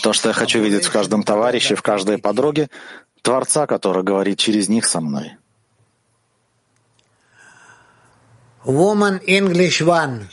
[0.03, 2.69] То, что я хочу видеть в каждом товарище, в каждой подруге,
[3.23, 5.33] Творца, который говорит через них со мной.
[8.67, 10.27] Woman English One.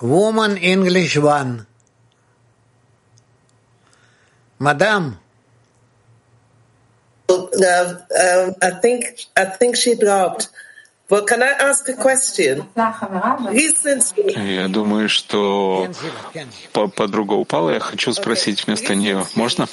[0.00, 1.66] Woman English One.
[4.60, 5.18] Madame.
[7.28, 10.50] Uh, um, I think I think she dropped.
[11.10, 12.66] But can I ask a question?
[12.76, 15.90] Я думаю, что
[16.72, 17.70] подруга упала.
[17.72, 19.26] Я хочу спросить вместо нее.
[19.34, 19.66] Можно?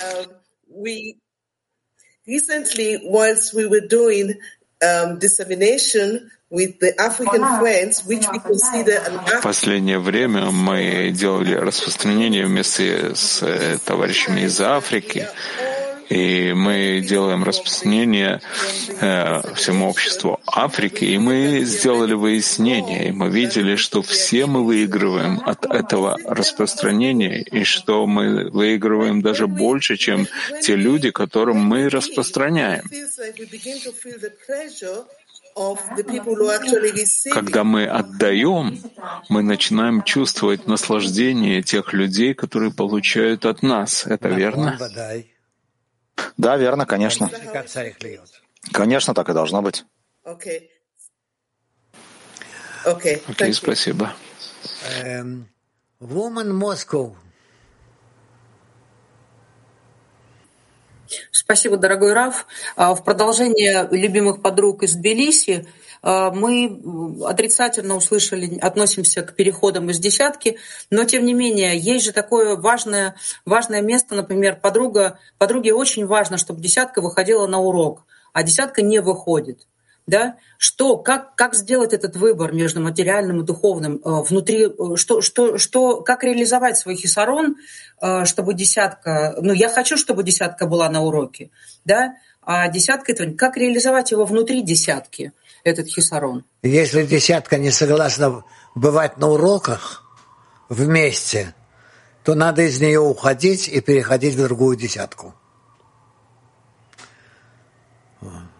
[2.27, 4.35] Recently, whilst we were doing
[4.81, 11.53] um, dissemination with the African friends, which we consider an В последнее время мы делали
[11.53, 15.27] распространение вместе с товарищами из Африки,
[16.09, 18.41] и мы делаем распространение
[18.99, 25.41] э, всему обществу Африки, и мы сделали выяснение, и мы видели, что все мы выигрываем
[25.45, 30.27] от этого распространения, и что мы выигрываем даже больше, чем
[30.61, 32.83] те люди, которым мы распространяем.
[37.31, 38.79] Когда мы отдаем,
[39.27, 44.05] мы начинаем чувствовать наслаждение тех людей, которые получают от нас.
[44.05, 44.77] Это верно?
[46.37, 47.29] Да, верно, конечно.
[48.71, 49.85] Конечно, так и должно быть.
[50.23, 50.71] Окей,
[52.85, 53.23] okay.
[53.27, 54.13] okay, спасибо.
[55.99, 57.15] Woman Moscow.
[61.31, 62.45] Спасибо, дорогой Раф.
[62.75, 65.65] В продолжение любимых подруг из Тбилиси
[66.03, 70.57] мы отрицательно услышали, относимся к переходам из десятки,
[70.89, 76.37] но тем не менее, есть же такое важное, важное место, например, подруга, подруге очень важно,
[76.37, 79.67] чтобы десятка выходила на урок, а десятка не выходит.
[80.05, 80.37] Да?
[80.57, 86.23] Что, как, как сделать этот выбор между материальным и духовным внутри, что, что, что, как
[86.23, 87.57] реализовать свой хисарон,
[88.23, 91.49] чтобы десятка, ну я хочу, чтобы десятка была на уроке,
[91.83, 95.33] да, а десятка как реализовать его внутри десятки,
[95.67, 96.45] этот хисарон.
[96.63, 98.43] Если десятка не согласна
[98.75, 100.03] бывать на уроках
[100.69, 101.53] вместе,
[102.23, 105.33] то надо из нее уходить и переходить в другую десятку.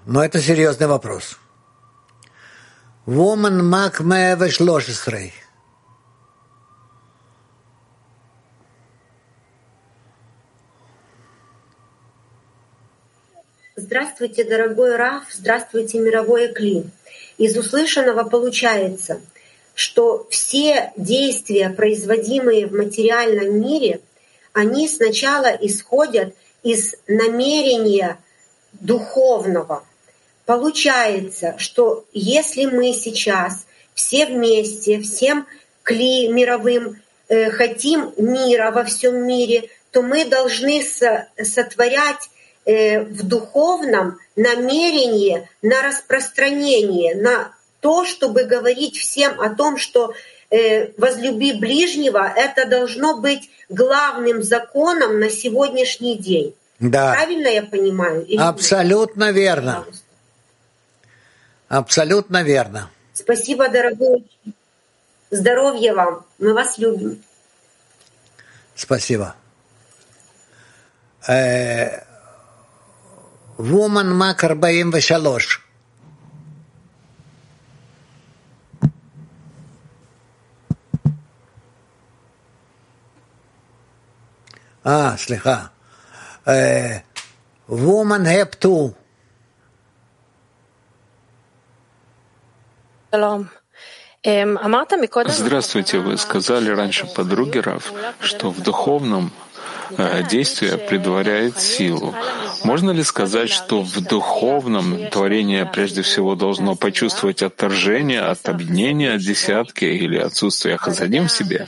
[0.06, 1.38] Но это серьезный вопрос.
[3.06, 5.34] Woman Мак 113.
[13.80, 16.86] Здравствуйте, дорогой Раф, здравствуйте, мировой Экли.
[17.38, 19.22] Из услышанного получается,
[19.76, 24.00] что все действия, производимые в материальном мире,
[24.52, 28.18] они сначала исходят из намерения
[28.74, 29.86] духовного.
[30.48, 35.46] Получается, что если мы сейчас все вместе, всем
[35.84, 42.32] кли мировым э, хотим мира во всем мире, то мы должны со, сотворять
[42.68, 50.14] в духовном намерение на распространение, на то, чтобы говорить всем о том, что
[50.50, 56.56] э, возлюби ближнего, это должно быть главным законом на сегодняшний день.
[56.80, 57.14] Да.
[57.14, 58.26] Правильно я понимаю?
[58.26, 59.36] Или Абсолютно нет?
[59.36, 59.74] верно.
[59.80, 60.06] Пожалуйста.
[61.70, 62.90] Абсолютно верно.
[63.14, 64.26] Спасибо, дорогой.
[65.32, 66.26] Здоровья вам.
[66.38, 67.22] Мы вас любим.
[68.76, 69.36] Спасибо.
[71.28, 72.04] Э,
[73.59, 75.61] Woman Мак 43.
[84.87, 85.65] אה, סליחה.
[86.49, 86.99] אה,
[87.71, 88.93] Woman Have 2.
[93.15, 93.45] שלום.
[94.27, 95.31] אמ, אמרת מקודם...
[95.31, 95.99] Здравствуйте.
[95.99, 99.33] Вы сказали раньше подруге Рав, что в духовном
[99.99, 102.15] э, действие предваряет силу.
[102.68, 109.22] Можно ли сказать, что в духовном творение прежде всего должно почувствовать отторжение от объединения от
[109.22, 111.66] десятки или отсутствия хазадим в себе?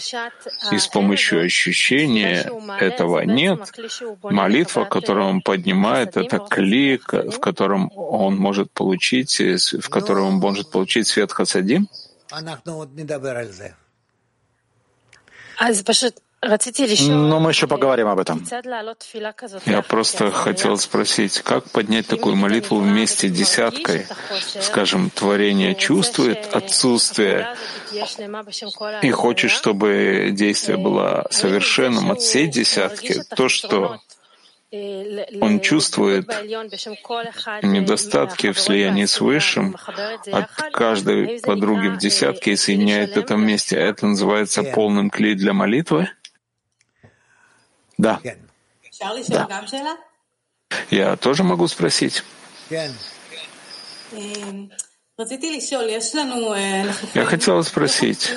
[0.73, 3.59] И с помощью ощущения этого нет.
[4.23, 10.69] Молитва, которую он поднимает, это клик, в котором он может получить, в котором он может
[10.69, 11.87] получить свет хасадим?
[16.41, 18.45] Но мы еще поговорим об этом.
[19.65, 24.07] Я просто хотел спросить, как поднять такую молитву вместе десяткой?
[24.61, 27.55] Скажем, творение чувствует отсутствие
[29.01, 33.21] и хочет, чтобы действие было совершенным от всей десятки.
[33.35, 33.99] То, что
[34.71, 36.27] он чувствует
[37.63, 39.75] недостатки в слиянии с Высшим
[40.31, 43.75] от каждой подруги в десятке и соединяет это вместе.
[43.77, 46.09] Это называется полным клей для молитвы?
[47.99, 48.21] Да.
[49.27, 49.97] да.
[50.89, 52.23] Я тоже могу спросить.
[57.13, 58.31] Я хотела спросить,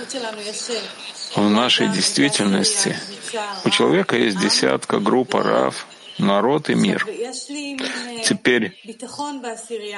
[1.36, 2.96] в нашей действительности
[3.64, 5.86] у человека есть десятка группа рав,
[6.18, 7.06] народ и мир.
[8.24, 8.76] Теперь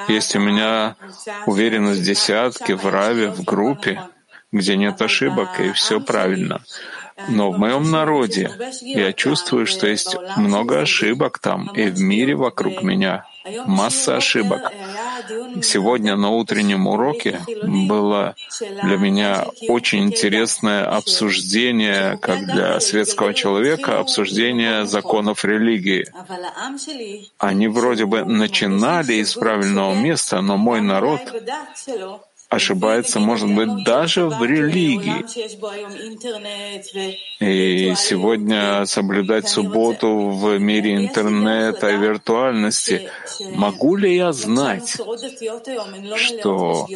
[0.07, 0.95] есть у меня
[1.47, 3.99] уверенность десятки в раве, в группе,
[4.51, 6.61] где нет ошибок и все правильно
[7.27, 8.51] но в моем народе
[8.81, 13.25] я чувствую, что есть много ошибок там и в мире вокруг меня,
[13.65, 14.71] масса ошибок.
[15.61, 24.85] Сегодня на утреннем уроке было для меня очень интересное обсуждение, как для светского человека, обсуждение
[24.85, 26.05] законов религии.
[27.37, 31.21] Они вроде бы начинали из правильного места, но мой народ
[32.49, 35.25] ошибается, может быть, даже в религии.
[37.39, 43.09] И сегодня соблюдать субботу в мире интернета и виртуальности.
[43.55, 44.97] Могу ли я знать,
[46.15, 46.87] что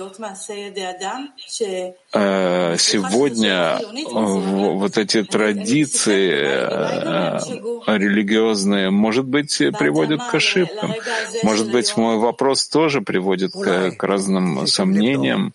[2.14, 3.80] э, сегодня
[4.14, 7.40] вот эти традиции э,
[7.98, 10.94] религиозные, может быть, приводят к ошибкам?
[11.44, 15.39] Может быть, мой вопрос тоже приводит к разным сомнениям?
[15.40, 15.54] Всевышним?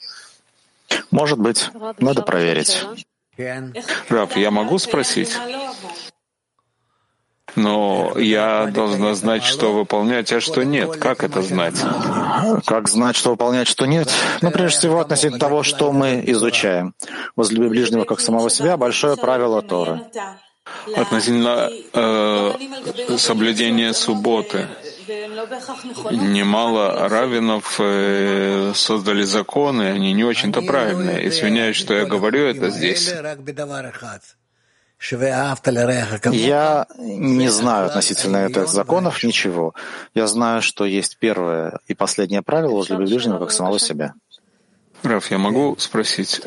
[1.10, 2.84] Может быть, надо проверить.
[4.08, 5.36] Раб, я могу спросить?
[7.56, 10.96] Но я должна знать, что выполнять, а что нет.
[10.96, 11.76] Как это знать?
[12.66, 14.10] Как знать, что выполнять, что нет?
[14.42, 16.94] Ну, прежде всего, относительно того, что мы изучаем.
[17.36, 20.00] Возлюби ближнего как самого себя— большое правило Торы.
[20.96, 22.52] Относительно э,
[23.18, 24.66] соблюдения субботы
[26.10, 31.28] немало раввинов э, создали законы, они не очень-то правильные.
[31.28, 33.12] Извиняюсь, что я говорю это здесь.
[36.32, 39.74] Я не знаю относительно этих законов ничего.
[40.14, 44.14] Я знаю, что есть первое и последнее правило возлюби ближнего как самого себя.
[45.04, 46.40] Раф, я могу спросить?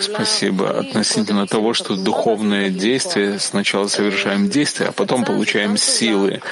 [0.00, 0.78] Спасибо.
[0.78, 6.42] Относительно того, что духовное действие сначала совершаем действие, а потом получаем силы.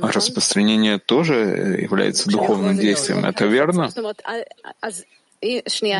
[0.00, 3.24] А распространение тоже является духовным действием.
[3.24, 3.90] Это верно?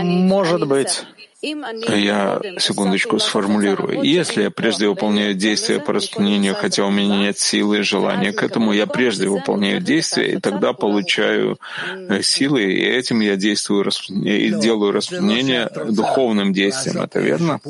[0.02, 1.04] Может быть.
[1.42, 4.02] А я секундочку сформулирую.
[4.02, 8.42] Если я прежде выполняю действия по распространению, хотя у меня нет силы и желания к
[8.42, 14.50] этому, я прежде выполняю действия, и тогда получаю э, силы, и этим я действую и
[14.50, 17.02] делаю распространение духовным действием.
[17.02, 17.60] Это верно?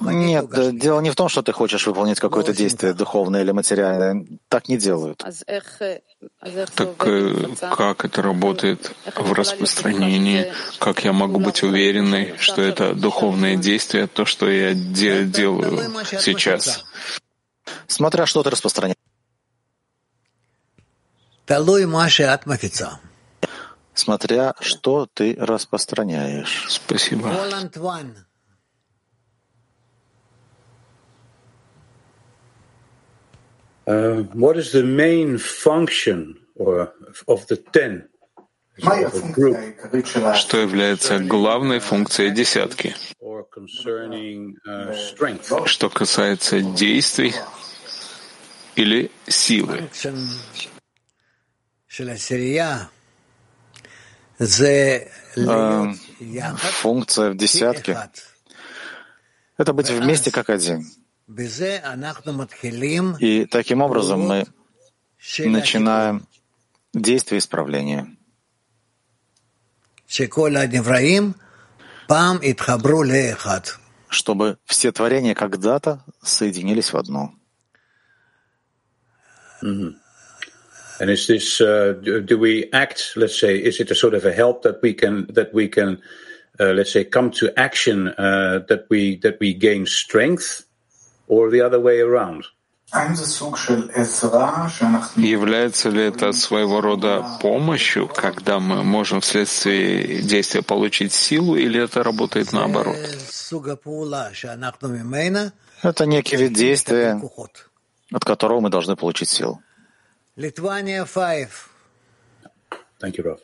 [0.00, 4.24] Нет, э, дело не в том, что ты хочешь выполнить какое-то действие духовное или материальное.
[4.48, 5.24] Так не делают.
[6.74, 10.52] Так э, как это работает в распространении?
[10.80, 16.84] Как я могу быть уверенной, что это духовное действие, то, что я де делаю сейчас?
[17.86, 18.96] Смотря что ты распространяешь.
[23.94, 26.66] Смотря что ты распространяешь.
[26.68, 27.32] Спасибо.
[33.88, 36.92] Uh, what is the main function or,
[37.26, 38.08] of the ten?
[38.80, 42.94] Что является главной функцией десятки?
[45.64, 47.34] Что касается действий
[48.76, 49.88] или силы?
[56.56, 57.98] Функция в десятке—
[59.56, 60.86] это быть вместе как один.
[63.20, 64.46] И таким образом мы
[65.38, 66.26] начинаем
[66.94, 68.16] действие исправления.
[74.08, 77.34] Чтобы все творения когда-то соединились в одно.
[79.62, 79.94] Mm-hmm.
[81.00, 84.24] And is this, uh, do, do we act, let's say, is it a sort of
[84.24, 86.00] a help that we can, that we can,
[86.58, 90.64] uh, let's say, come to action, uh, that we, that we gain strength?
[91.28, 92.44] Or the other way around?
[95.16, 102.02] Является ли это своего рода помощью, когда мы можем вследствие действия получить силу, или это
[102.02, 102.96] работает наоборот?
[105.82, 107.20] Это некий вид действия,
[108.10, 109.60] от которого мы должны получить силу.
[110.36, 111.48] Литвания 5.
[113.00, 113.38] Thank you, Rav.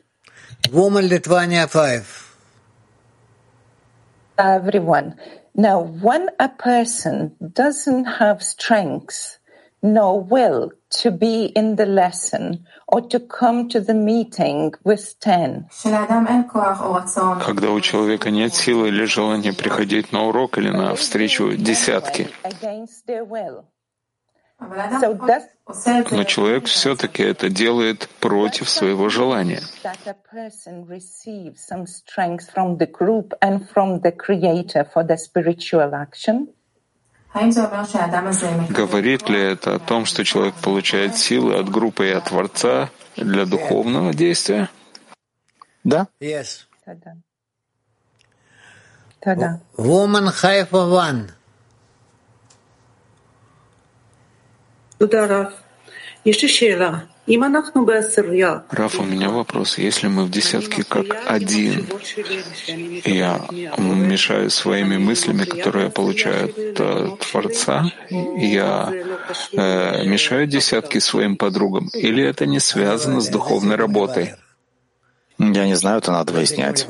[0.71, 2.05] Woman Lithuania 5.
[4.39, 5.15] Everyone.
[5.56, 9.40] Now, when a person doesn't have strength
[9.82, 15.70] nor will to be in the lesson or to come to the meeting with ten,
[17.46, 22.30] когда у человека нет силы или желания приходить на урок или на встречу десятки,
[25.67, 29.63] Но человек все-таки это делает против своего желания.
[38.71, 43.47] Говорит ли это о том, что человек получает силы от группы и от Творца для
[43.47, 44.69] духовного действия?
[45.83, 46.09] Да.
[46.21, 46.67] Yes.
[49.77, 51.31] Woman Haifa One.
[58.71, 59.79] Раф, у меня вопрос.
[59.79, 61.87] Если мы в десятке как один,
[63.05, 63.41] я
[63.79, 68.93] мешаю своими мыслями, которые я получаю от Творца, я
[69.53, 74.35] э, мешаю десятки своим подругам, или это не связано с духовной работой?
[75.39, 76.87] Я не знаю, это надо выяснять.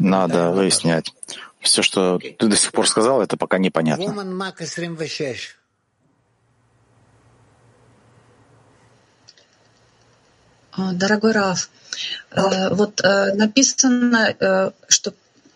[0.00, 1.14] Надо выяснять.
[1.60, 4.12] Все, что ты до сих пор сказал, это пока непонятно.
[10.76, 11.70] Дорогой Раф,
[12.34, 15.14] вот написано, что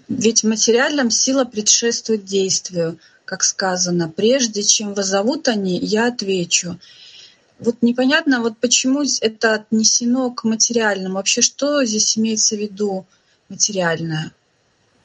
[0.09, 6.79] ведь в материальном сила предшествует действию, как сказано, прежде чем вызовут они, я отвечу.
[7.59, 11.15] Вот непонятно, вот почему это отнесено к материальному.
[11.15, 13.07] Вообще, что здесь имеется в виду
[13.49, 14.33] материальное?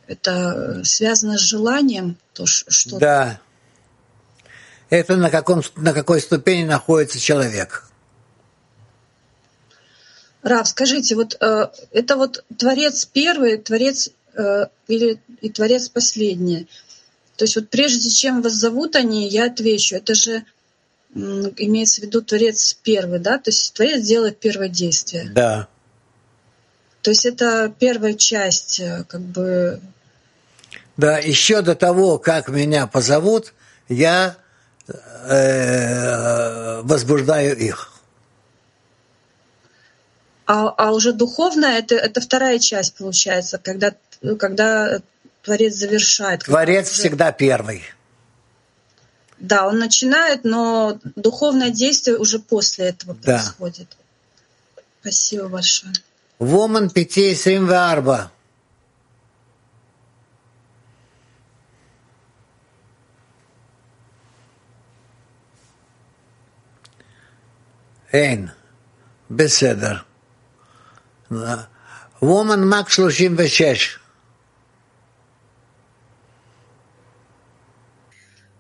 [0.06, 2.18] Это связано с желанием?
[2.34, 3.00] То, что...
[3.00, 3.40] Да.
[4.90, 7.88] Это на, каком, на какой ступени находится человек.
[10.44, 16.68] Рав, скажите, вот э, это вот Творец первый, Творец э, или и Творец последний.
[17.36, 19.96] То есть вот прежде чем вас зовут они, я отвечу.
[19.96, 20.44] Это же э,
[21.58, 23.38] имеется в виду Творец первый, да?
[23.38, 25.30] То есть Творец делает первое действие.
[25.34, 25.68] Да.
[27.02, 29.80] То есть это первая часть, э, как бы.
[30.98, 33.54] Да, еще до того, как меня позовут,
[33.90, 34.38] я
[34.88, 37.92] э, возбуждаю их.
[40.54, 45.00] А, а уже духовное это, это вторая часть получается, когда, ну, когда
[45.44, 46.44] Творец завершает.
[46.44, 47.00] Творец уже...
[47.00, 47.84] всегда первый.
[49.40, 53.38] Да, он начинает, но духовное действие уже после этого да.
[53.38, 53.96] происходит.
[55.00, 55.94] Спасибо большое.
[56.38, 58.30] Woman 574.
[68.12, 68.52] Эйн.
[69.30, 70.06] Беседер.
[71.31, 71.63] בסדר.
[72.23, 73.99] וומן מק 36.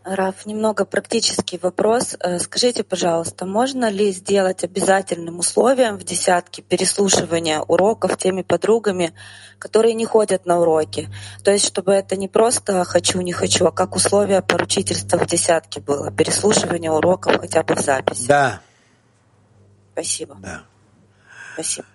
[0.07, 2.16] Раф, немного практический вопрос.
[2.20, 9.14] Э, скажите, пожалуйста, можно ли сделать обязательным условием в десятке переслушивания уроков теми подругами,
[9.59, 11.09] которые не ходят на уроки?
[11.42, 15.80] То есть, чтобы это не просто «хочу, не хочу», а как условие поручительства в десятке
[15.80, 18.28] было, переслушивание уроков хотя бы в записи?
[18.28, 18.61] Да.
[19.92, 20.36] Спасибо.
[20.40, 20.62] Да.
[21.54, 21.88] Спасибо.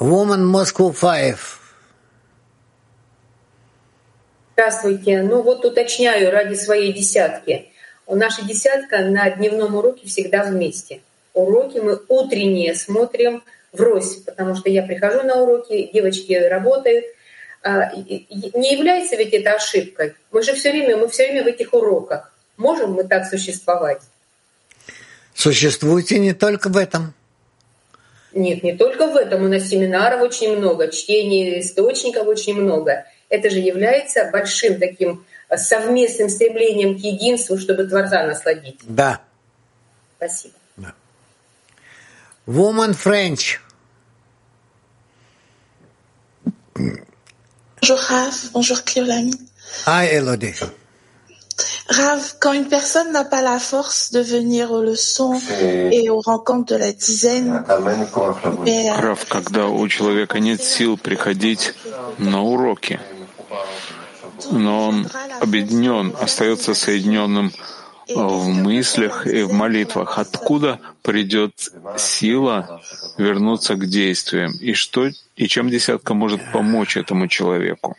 [0.00, 1.36] Woman Moscow 5.
[4.54, 5.20] Здравствуйте.
[5.20, 7.70] Ну вот уточняю ради своей десятки.
[8.06, 11.02] Наша десятка на дневном уроке всегда вместе.
[11.34, 17.04] Уроки мы утренние смотрим врозь, потому что я прихожу на уроки, девочки работают.
[17.62, 20.14] А, не является ведь это ошибкой?
[20.32, 22.32] Мы же все время, мы все время в этих уроках.
[22.56, 24.00] Можем мы так существовать?
[25.34, 27.12] Существуете не только в этом.
[28.32, 29.44] Нет, не только в этом.
[29.44, 35.56] У нас семинаров очень много, чтений источников очень много это же является большим таким э,
[35.56, 38.80] совместным стремлением к единству, чтобы Творца насладить.
[38.82, 39.22] Да.
[40.16, 40.54] Спасибо.
[40.76, 40.92] Да.
[42.46, 43.60] Woman French.
[47.80, 49.32] Bonjour Rav, bonjour Cléolami.
[49.86, 50.54] Hi Elodie.
[51.90, 56.74] Rav, quand une personne n'a pas la force de venir aux leçons et aux rencontres
[56.74, 57.64] de la dizaine,
[58.64, 58.90] mais...
[58.96, 61.74] Рав, когда у человека нет сил приходить
[62.18, 63.00] на уроки,
[64.52, 65.08] но он
[65.40, 67.52] объединен, остается соединенным
[68.14, 70.18] в мыслях и в молитвах.
[70.18, 71.52] Откуда придет
[71.96, 72.80] сила
[73.18, 74.52] вернуться к действиям?
[74.60, 77.96] И что и чем десятка может помочь этому человеку?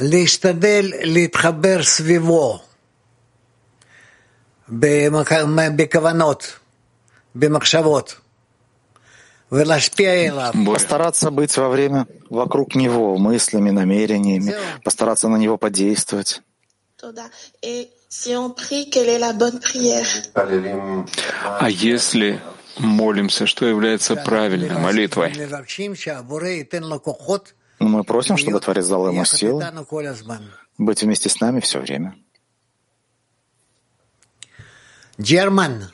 [0.00, 2.60] להשתדל להתחבר סביבו
[4.68, 6.58] בכוונות,
[7.34, 8.16] במחשבות.
[10.66, 16.42] Постараться быть во время вокруг него, мыслями, намерениями, постараться на него подействовать.
[21.44, 22.40] А если
[22.78, 25.32] молимся, что является правильной молитвой?
[27.80, 29.62] Мы просим, чтобы Творец дал ему силу
[30.78, 32.14] быть вместе с нами все время.
[35.18, 35.90] German.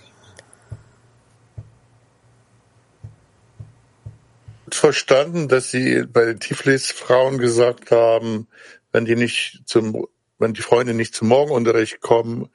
[4.75, 8.49] verstanden, dass Sie bei den Tiflis-Frauen gesagt haben,
[8.91, 10.09] wenn die nicht zum,
[10.39, 12.49] wenn die Freunde nicht zum Morgenunterricht kommen,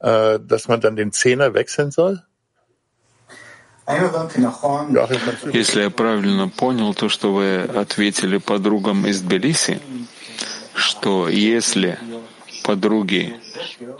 [0.00, 2.22] äh, dass man dann den Zehner wechseln soll?
[5.53, 9.79] Если я правильно понял то, что вы ответили подругам из Тбилиси,
[10.73, 11.99] что если
[12.63, 13.39] подруги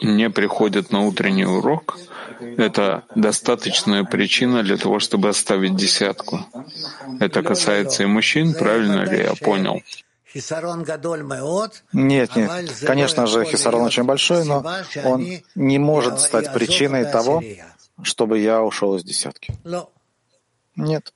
[0.01, 1.97] не приходят на утренний урок,
[2.57, 6.45] это достаточная причина для того, чтобы оставить десятку.
[7.19, 9.81] Это касается и мужчин, правильно ли я понял?
[11.93, 12.51] Нет, нет.
[12.85, 14.65] Конечно же, хисарон очень большой, но
[15.05, 15.25] он
[15.55, 17.41] не может стать причиной того,
[18.03, 19.53] чтобы я ушел из десятки.
[20.75, 21.13] Нет.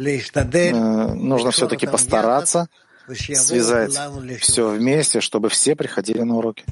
[0.00, 2.68] Э, нужно все-таки постараться
[3.14, 3.98] связать
[4.40, 6.64] все вместе, чтобы все приходили на уроки.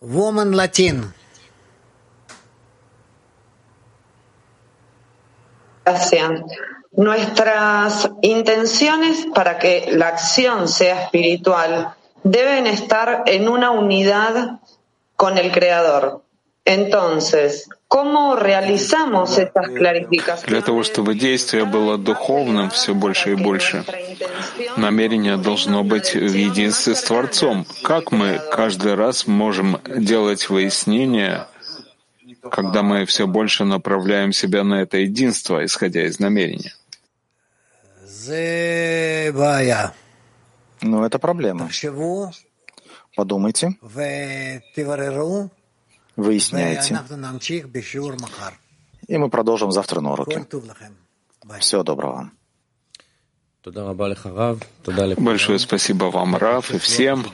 [0.00, 1.12] Woman Latin.
[5.84, 6.42] Gracias.
[6.92, 14.58] Nuestras intenciones para que la acción sea espiritual deben estar en una unidad
[15.18, 16.22] con el Creador.
[16.64, 20.46] Entonces, ¿cómo realizamos estas clarificaciones?
[20.46, 23.84] Для того, чтобы действие было духовным все больше и больше,
[24.76, 27.66] намерение должно быть в единстве с Творцом.
[27.82, 31.46] Как мы каждый раз можем делать выяснение,
[32.50, 36.74] когда мы все больше направляем себя на это единство, исходя из намерения?
[40.82, 41.68] Ну, это проблема.
[43.18, 43.74] Подумайте
[46.16, 47.00] выясняете.
[49.08, 50.46] И мы продолжим завтра на уроке.
[51.58, 52.32] Всего доброго вам.
[55.16, 57.26] Большое спасибо вам, Раф, и всем.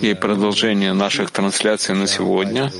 [0.00, 2.70] И продолжение наших трансляций на сегодня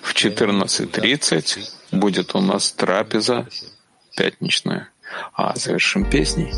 [0.00, 3.46] в 14.30 будет у нас трапеза
[4.16, 4.88] пятничная.
[5.34, 6.50] А завершим песней.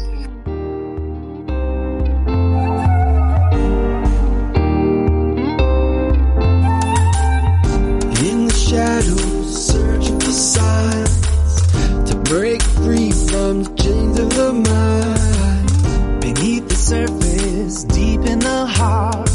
[16.91, 19.31] Surface, deep in the heart,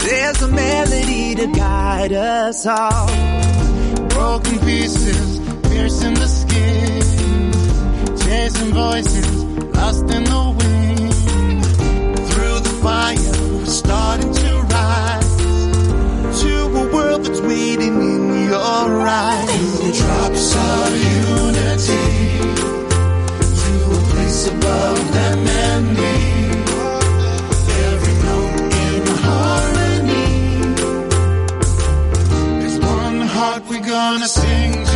[0.00, 3.08] There's a melody to guide us all.
[4.10, 5.38] Broken pieces
[5.68, 7.50] piercing the skin,
[8.24, 9.44] chasing voices
[9.78, 11.64] lost in the wind.
[12.28, 15.32] Through the fire, we're starting to rise
[16.42, 19.78] to a world that's waiting in your eyes.
[19.78, 20.90] To the drops of
[21.24, 22.06] unity,
[23.62, 26.33] to a place above them and me.
[33.44, 34.93] Heart we're gonna sing